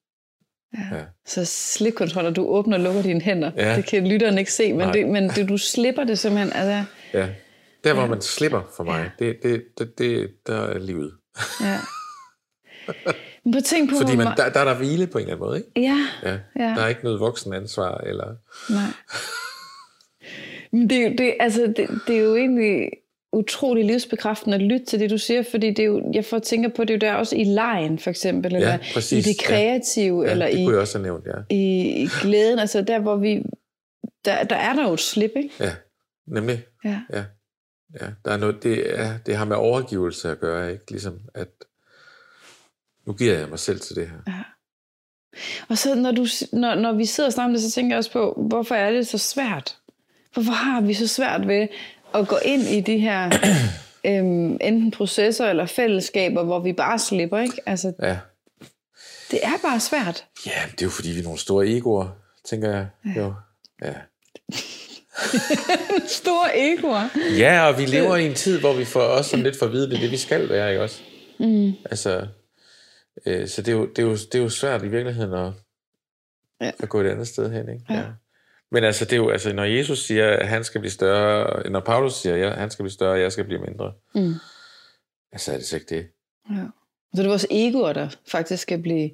[0.78, 0.96] Ja.
[0.96, 1.04] Ja.
[1.26, 3.50] Så slikkontrol, og du åbner og lukker dine hænder.
[3.56, 3.76] Ja.
[3.76, 4.92] Det kan lytteren ikke se, men, Nej.
[4.92, 6.52] det, men det, du slipper det simpelthen.
[6.52, 6.84] Altså,
[7.14, 7.28] Ja.
[7.84, 11.12] Der, hvor man slipper for mig, det, det, det, det, der er livet.
[11.60, 11.78] ja.
[13.44, 15.46] Men at tænke på, Fordi man, der, der er der hvile på en eller anden
[15.46, 15.70] måde, ikke?
[15.80, 16.38] Ja, Ja.
[16.56, 16.74] Ja.
[16.76, 18.34] Der er ikke noget voksenansvar, eller...
[18.70, 18.90] nej.
[20.72, 22.90] Men det, det, altså, det, det er jo egentlig
[23.32, 26.68] utrolig livsbekræftende at lytte til det, du siger, fordi det er jo, jeg får tænker
[26.68, 29.26] på, det er jo der også i lejen, for eksempel, eller præcis.
[29.26, 31.54] i det kreative, Ja, eller det i, kunne jeg også have nævnt, ja.
[31.54, 33.42] i, i glæden, altså der, hvor vi,
[34.24, 35.50] der, der er der jo et slip, ikke?
[35.60, 35.72] Ja,
[36.26, 36.64] nemlig.
[36.84, 37.00] Ja.
[37.12, 37.24] Ja.
[38.00, 38.06] ja.
[38.24, 40.90] Der er noget, det, er, det har med overgivelse at gøre, ikke?
[40.90, 41.48] Ligesom at,
[43.06, 44.44] nu giver jeg mig selv til det her.
[45.68, 47.98] Og så når, du, når, når vi sidder og snakker om det, så tænker jeg
[47.98, 49.76] også på, hvorfor er det så svært?
[50.32, 51.68] Hvorfor har vi så svært ved
[52.14, 53.30] at gå ind i de her
[54.06, 57.60] øhm, enten processer eller fællesskaber, hvor vi bare slipper, ikke?
[57.66, 58.18] Altså, Ja.
[59.30, 60.24] det er bare svært.
[60.46, 62.08] ja, det er jo fordi, vi er nogle store egoer,
[62.44, 62.86] tænker jeg.
[63.16, 63.34] Jo.
[63.82, 63.94] Ja.
[66.06, 67.08] Store egoer.
[67.38, 69.72] ja, og vi lever i en tid, hvor vi får også sådan lidt for at
[69.72, 71.00] vide, det er det, vi skal være, ikke også?
[71.40, 71.72] Mm.
[71.90, 72.26] Altså,
[73.26, 75.52] øh, så det er, jo, det, er jo, det er jo svært i virkeligheden at,
[76.60, 76.66] Ja.
[76.66, 76.70] ja.
[76.78, 77.84] at gå et andet sted hen, ikke?
[77.90, 78.02] Ja.
[78.70, 81.80] Men altså, det er jo, altså, når Jesus siger, at han skal blive større, når
[81.80, 84.34] Paulus siger, at han skal blive større, og jeg skal blive mindre, Mm.
[85.32, 86.06] altså er det så ikke det?
[86.50, 86.62] Ja.
[87.14, 89.10] Så det er vores egoer, der faktisk skal blive,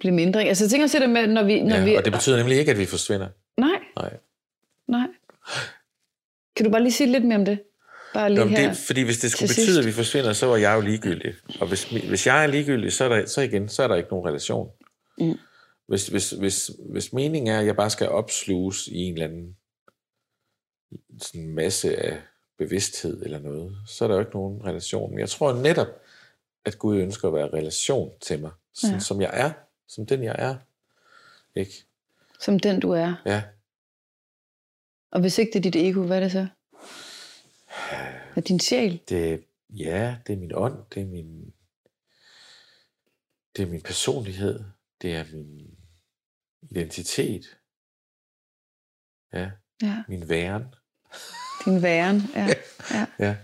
[0.00, 0.44] blive mindre.
[0.44, 1.62] Altså jeg tænker også det med, når vi...
[1.62, 3.28] Når Ja, vi og det betyder nemlig ikke, at vi forsvinder.
[3.56, 4.16] Nej, Nej.
[4.88, 5.06] nej.
[6.56, 7.58] Kan du bare lige sige lidt mere om det?
[8.14, 8.68] Bare lige Nå, her.
[8.68, 9.78] det, fordi hvis det skulle betyde, sidst.
[9.78, 11.34] at vi forsvinder, så var jeg jo ligegyldig.
[11.60, 14.08] Og hvis, hvis jeg er ligegyldig, så, er der, så igen, så er der ikke
[14.10, 14.68] nogen relation.
[15.18, 15.34] Mm.
[15.88, 19.56] Hvis, hvis, hvis, hvis meningen er, at jeg bare skal opsluges i en eller anden
[21.18, 22.20] sådan masse af
[22.58, 25.10] bevidsthed eller noget, så er der jo ikke nogen relation.
[25.10, 25.86] Men jeg tror netop,
[26.64, 29.00] at Gud ønsker at være relation til mig, sådan Ja.
[29.00, 29.52] som jeg er,
[29.86, 30.56] som den jeg er.
[31.54, 31.72] Ikke?
[32.40, 33.14] Som den du er.
[33.26, 33.42] Ja.
[35.10, 36.46] Og hvis ikke det er dit ego, hvad er det så?
[38.36, 39.00] Er din sjæl?
[39.08, 41.52] Det, ja, det er min ånd, det er min,
[43.56, 44.64] det er min personlighed,
[45.02, 45.77] det er min
[46.70, 47.42] identitet,
[49.34, 49.50] ja,
[49.82, 50.64] Ja, min væren,
[51.64, 52.22] din væren.
[52.36, 52.46] Ja,
[52.94, 53.34] ja, ja,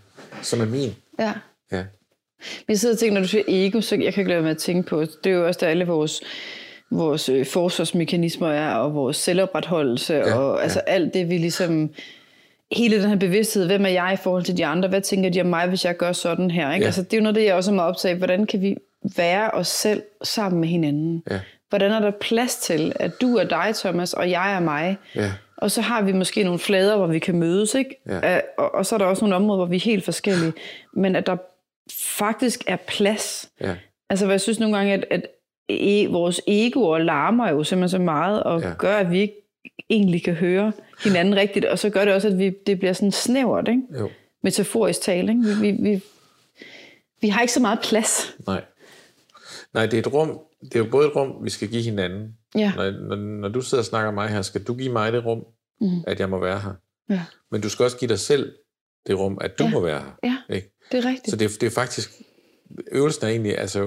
[0.42, 0.90] som er min.
[1.18, 1.32] ja.
[1.72, 1.84] Ja,
[2.40, 4.50] Men jeg sidder og tænker, når du siger ego, så jeg kan ikke lade med
[4.50, 6.22] at tænke på, det er jo også der alle vores,
[6.90, 11.94] vores øh, forsvarsmekanismer er, og vores selvopretholdelse, Ja, og altså alt det, vi ligesom...
[12.72, 14.88] Hele den her bevidsthed, hvem er jeg i forhold til de andre?
[14.88, 16.72] Hvad tænker de om mig, hvis jeg gør sådan her?
[16.72, 16.82] Ikke?
[16.82, 16.86] Ja.
[16.86, 18.18] Altså, det er jo noget, det jeg også er meget optaget.
[18.18, 18.76] Hvordan kan vi
[19.16, 21.22] være os selv sammen med hinanden?
[21.30, 24.96] ja, Hvordan er der plads til, at du er dig, Thomas, og jeg er mig?
[25.14, 28.02] ja, Og så har vi måske nogle flader, hvor vi kan mødes, ikke?
[28.08, 28.40] Ja.
[28.58, 30.52] Og, og så er der også nogle områder, hvor vi er helt forskellige.
[30.92, 31.36] Men at der
[32.16, 33.50] faktisk er plads.
[33.60, 33.74] ja,
[34.10, 35.26] Altså, hvor jeg synes nogle gange, at, at
[35.68, 38.72] e, vores egoer larmer jo simpelthen så meget, og ja.
[38.78, 39.34] gør, at vi ikke
[39.90, 40.72] egentlig kan høre
[41.04, 41.64] hinanden rigtigt.
[41.64, 43.82] Og så gør det også, at vi, det bliver sådan snævert, ikke?
[43.98, 44.10] jo,
[44.42, 45.42] Metaforisk tale, ikke?
[45.44, 46.02] Vi, vi, vi,
[47.20, 48.34] vi har ikke så meget plads.
[48.46, 48.62] nej.
[49.74, 52.36] Nej, det er et rum, det er jo både et rum, vi skal give hinanden.
[52.54, 52.72] Ja.
[52.76, 55.24] Når, når, når du sidder og snakker om mig her, skal du give mig det
[55.24, 55.44] rum,
[55.80, 56.04] Mhm.
[56.06, 56.72] at jeg må være her.
[57.10, 57.22] Ja.
[57.50, 58.54] Men du skal også give dig selv
[59.06, 59.70] det rum, at du Ja.
[59.70, 60.12] må være her.
[60.48, 60.72] Ja, Ikke?
[60.92, 61.30] det er rigtigt.
[61.30, 62.10] Så det, er- det er faktisk,
[62.92, 63.80] øvelsen er egentlig, altså,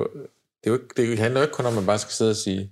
[0.64, 2.32] det, er jo ikke, det handler jo ikke kun om, at man bare skal sidde
[2.32, 2.72] og sige,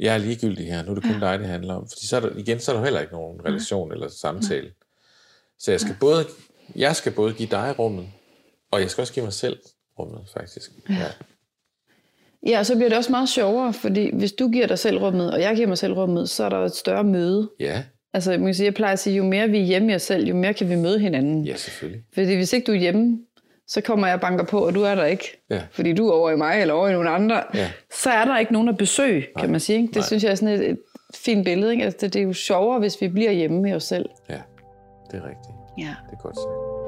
[0.00, 1.88] jeg er ligegyldig her, nu er det kun dig, det handler om.
[1.88, 4.72] Fordi så er der, igen, så er der heller ikke nogen relation eller samtale.
[5.58, 6.26] Så jeg skal, både,
[6.76, 8.06] jeg skal både give dig rummet,
[8.70, 9.60] og jeg skal også give mig selv
[9.98, 10.70] rummet, faktisk.
[10.88, 10.94] Ja.
[10.94, 11.06] Ja,
[12.58, 15.40] og så bliver det også meget sjovere, fordi hvis du giver dig selv rummet, og
[15.40, 17.50] jeg giver mig selv rummet, så er der et større møde.
[17.60, 17.82] ja,
[18.14, 20.02] Altså, man kan sige, jeg plejer at sige, jo mere vi er hjemme i os
[20.02, 21.44] selv, jo mere kan vi møde hinanden.
[21.44, 22.02] ja, selvfølgelig.
[22.14, 23.18] Fordi hvis ikke du er hjemme,
[23.66, 25.42] så kommer jeg og banker på, og du er der ikke.
[25.50, 25.60] Ja.
[25.70, 27.42] Fordi du er over i mig, eller over i nogle andre.
[27.54, 27.70] Ja.
[28.02, 29.76] Så er der ikke nogen at besøge, kan man sige.
[29.76, 29.86] Ikke?
[29.88, 30.06] Det Nej.
[30.06, 30.78] synes jeg er sådan et, et
[31.14, 31.72] fint billede.
[31.72, 31.84] Ikke?
[31.84, 34.06] Altså, det, det er jo sjovere, hvis vi bliver hjemme med os selv.
[34.30, 34.40] Ja,
[35.10, 35.54] det er rigtigt.
[35.78, 35.94] Ja.
[36.10, 36.81] Det er godt sagt.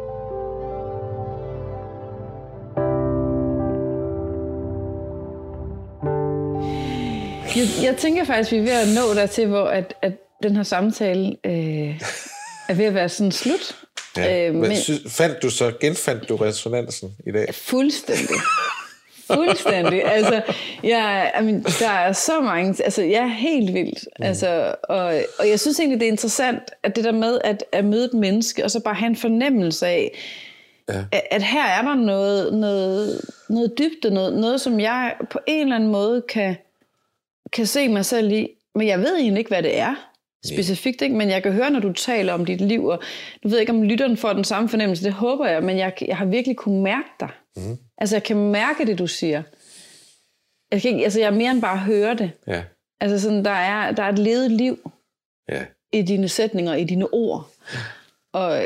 [7.57, 10.57] Jeg, jeg tænker faktisk, at vi er ved at nå dertil, hvor at, at den
[10.57, 12.01] her samtale øh,
[12.69, 13.77] er ved at være sådan slut.
[14.17, 14.49] Ja.
[14.49, 17.55] Øh, men, men synes, fandt du så, genfandt du resonansen i dag?
[17.55, 18.37] Fuldstændig.
[19.27, 20.05] Fuldstændig.
[20.05, 20.43] Altså,
[20.83, 22.85] jeg, I mean, der er så mange...
[22.85, 24.09] Altså, jeg er helt vildt.
[24.19, 24.25] Mm.
[24.25, 27.85] Altså, og, og jeg synes egentlig, det er interessant, at det der med at, at
[27.85, 30.19] møde et menneske, og så bare have en fornemmelse af,
[30.89, 31.05] ja.
[31.13, 35.61] at, at her er der noget, noget, noget dybde, noget, noget, som jeg på en
[35.61, 36.57] eller anden måde kan,
[37.55, 38.49] kan se mig selv i.
[38.75, 39.95] Men jeg ved egentlig ikke, hvad det er
[40.47, 41.17] specifikt, ikke?
[41.17, 43.03] men jeg kan høre, når du taler om dit liv, og
[43.43, 46.17] du ved ikke, om lytteren får den samme fornemmelse, det håber jeg, men jeg, jeg
[46.17, 47.29] har virkelig kunne mærke dig.
[47.57, 47.79] Mm.
[47.99, 49.43] Altså, jeg kan mærke det, du siger.
[50.73, 52.31] Jeg, kan ikke, altså, jeg er mere end bare høre det.
[52.47, 52.63] Ja.
[53.01, 54.91] Altså, sådan, der, er, der er et levet liv
[55.49, 55.65] ja.
[55.93, 57.51] i dine sætninger, i dine ord.
[58.33, 58.63] Og,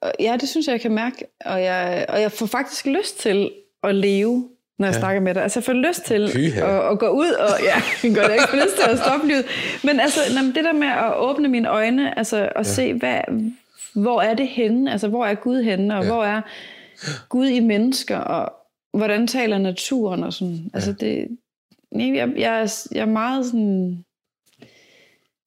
[0.00, 1.26] og ja, det synes jeg, jeg kan mærke.
[1.44, 3.50] Og jeg, og jeg får faktisk lyst til
[3.82, 4.49] at leve
[4.80, 5.00] når jeg ja.
[5.00, 5.42] snakker med dig.
[5.42, 6.22] Altså jeg får lyst til
[6.56, 9.44] at, at gå ud, og ja, jeg går da ikke lyst til at stoppe livet.
[9.84, 10.20] Men altså,
[10.54, 12.62] det der med at åbne mine øjne, altså at ja.
[12.62, 13.20] se, hvad,
[13.94, 14.92] hvor er det henne?
[14.92, 15.96] Altså hvor er Gud henne?
[15.96, 16.12] Og ja.
[16.12, 16.42] hvor er
[17.28, 18.18] Gud i mennesker?
[18.18, 18.52] Og
[18.98, 20.24] hvordan taler naturen?
[20.24, 20.70] Og sådan.
[20.74, 21.28] Altså det,
[21.92, 24.04] jeg, jeg, er, jeg er meget sådan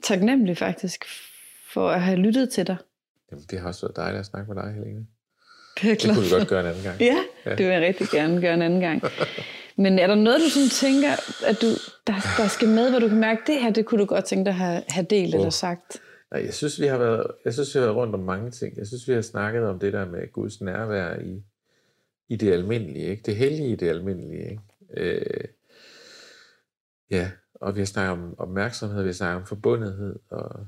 [0.03, 1.05] taknemmelig faktisk
[1.73, 2.77] for at have lyttet til dig.
[3.31, 5.05] Jamen, det har også været dejligt at snakke med dig, Helene.
[5.81, 7.01] Det, er det kunne vi godt gøre en anden gang.
[7.01, 9.03] Ja, ja, det vil jeg rigtig gerne gøre en anden gang.
[9.83, 11.11] Men er der noget, du sådan tænker,
[11.45, 11.67] at du,
[12.07, 14.45] der, der skal med, hvor du kan mærke, det her, det kunne du godt tænke
[14.45, 15.39] dig at have, have delt oh.
[15.39, 16.01] eller sagt?
[16.31, 18.77] Nej, jeg synes, vi har været, jeg synes, vi har været rundt om mange ting.
[18.77, 21.43] Jeg synes, vi har snakket om det der med Guds nærvær i,
[22.29, 23.23] i det almindelige, ikke?
[23.25, 24.61] Det hellige i det almindelige, ikke?
[24.97, 25.45] Øh,
[27.11, 30.67] ja, og vi har snakket om opmærksomhed, vi har snakket om forbundethed, og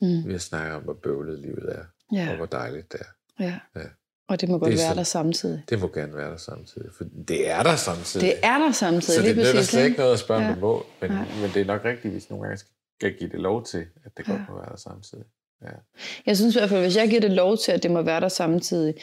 [0.00, 0.26] mm.
[0.26, 2.30] vi har snakket om, hvor bøvlet livet er, ja.
[2.30, 3.44] og hvor dejligt det er.
[3.44, 3.58] Ja.
[3.76, 3.86] ja.
[4.28, 5.62] Og det må godt det være så, der samtidig.
[5.68, 8.26] Det må gerne være der samtidig, for det er der samtidig.
[8.26, 10.52] Det er der samtidig, Så det er slet ikke noget at spørge, ja.
[10.52, 12.64] om må, men, men det er nok rigtigt, hvis nogle gange
[12.98, 14.52] skal give det lov til, at det godt ja.
[14.52, 15.24] må være der samtidig.
[15.62, 15.68] Ja.
[16.26, 18.20] Jeg synes i hvert fald, hvis jeg giver det lov til, at det må være
[18.20, 18.94] der samtidig,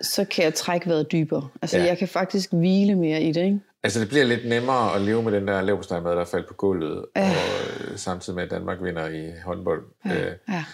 [0.00, 1.48] så kan jeg trække vejret dybere.
[1.62, 1.84] Altså, ja.
[1.84, 3.60] jeg kan faktisk hvile mere i det, ikke?
[3.82, 7.04] Altså, det bliver lidt nemmere at leve med den der leverpostejmad, der faldt på gulvet,
[7.16, 7.30] ja.
[7.30, 9.84] og øh, samtidig med, at Danmark vinder i håndbold.
[10.06, 10.24] Ja.
[10.24, 10.64] Øh, ja.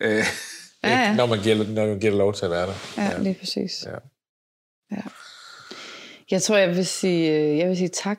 [0.00, 0.24] Øh,
[0.84, 1.14] Ja, ja.
[1.14, 2.74] Når, man giver, når man giver lov til at være der.
[2.96, 3.18] Ja, ja.
[3.18, 3.86] lige præcis.
[3.86, 3.96] Ja.
[4.96, 5.02] ja.
[6.30, 8.18] Jeg tror, jeg vil sige, øh, jeg vil sige tak.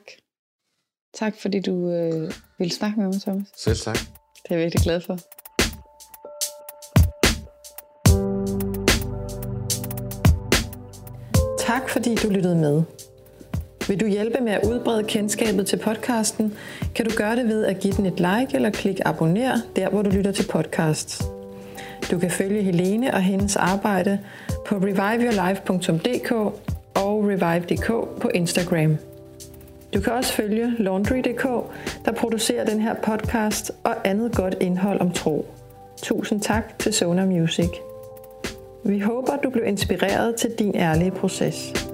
[1.14, 3.46] Tak, fordi du øh, ville snakke med mig, Thomas.
[3.56, 3.94] Selv tak.
[4.42, 5.18] Det er jeg virkelig glad for.
[11.58, 12.82] Tak, fordi du lyttede med.
[13.88, 16.54] Vil du hjælpe med at udbrede kendskabet til podcasten,
[16.94, 20.02] kan du gøre det ved at give den et like eller klik abonner der, hvor
[20.02, 21.22] du lytter til podcasts.
[22.10, 24.18] Du kan følge Helene og hendes arbejde
[24.66, 26.32] på reviveyourlife.dk
[26.94, 28.96] og revive.dk på Instagram.
[29.94, 31.42] Du kan også følge Laundry.dk,
[32.04, 35.46] der producerer den her podcast og andet godt indhold om tro.
[36.02, 37.70] Tusind tak til Sona Music.
[38.84, 41.91] Vi håber, du blev inspireret til din ærlige proces.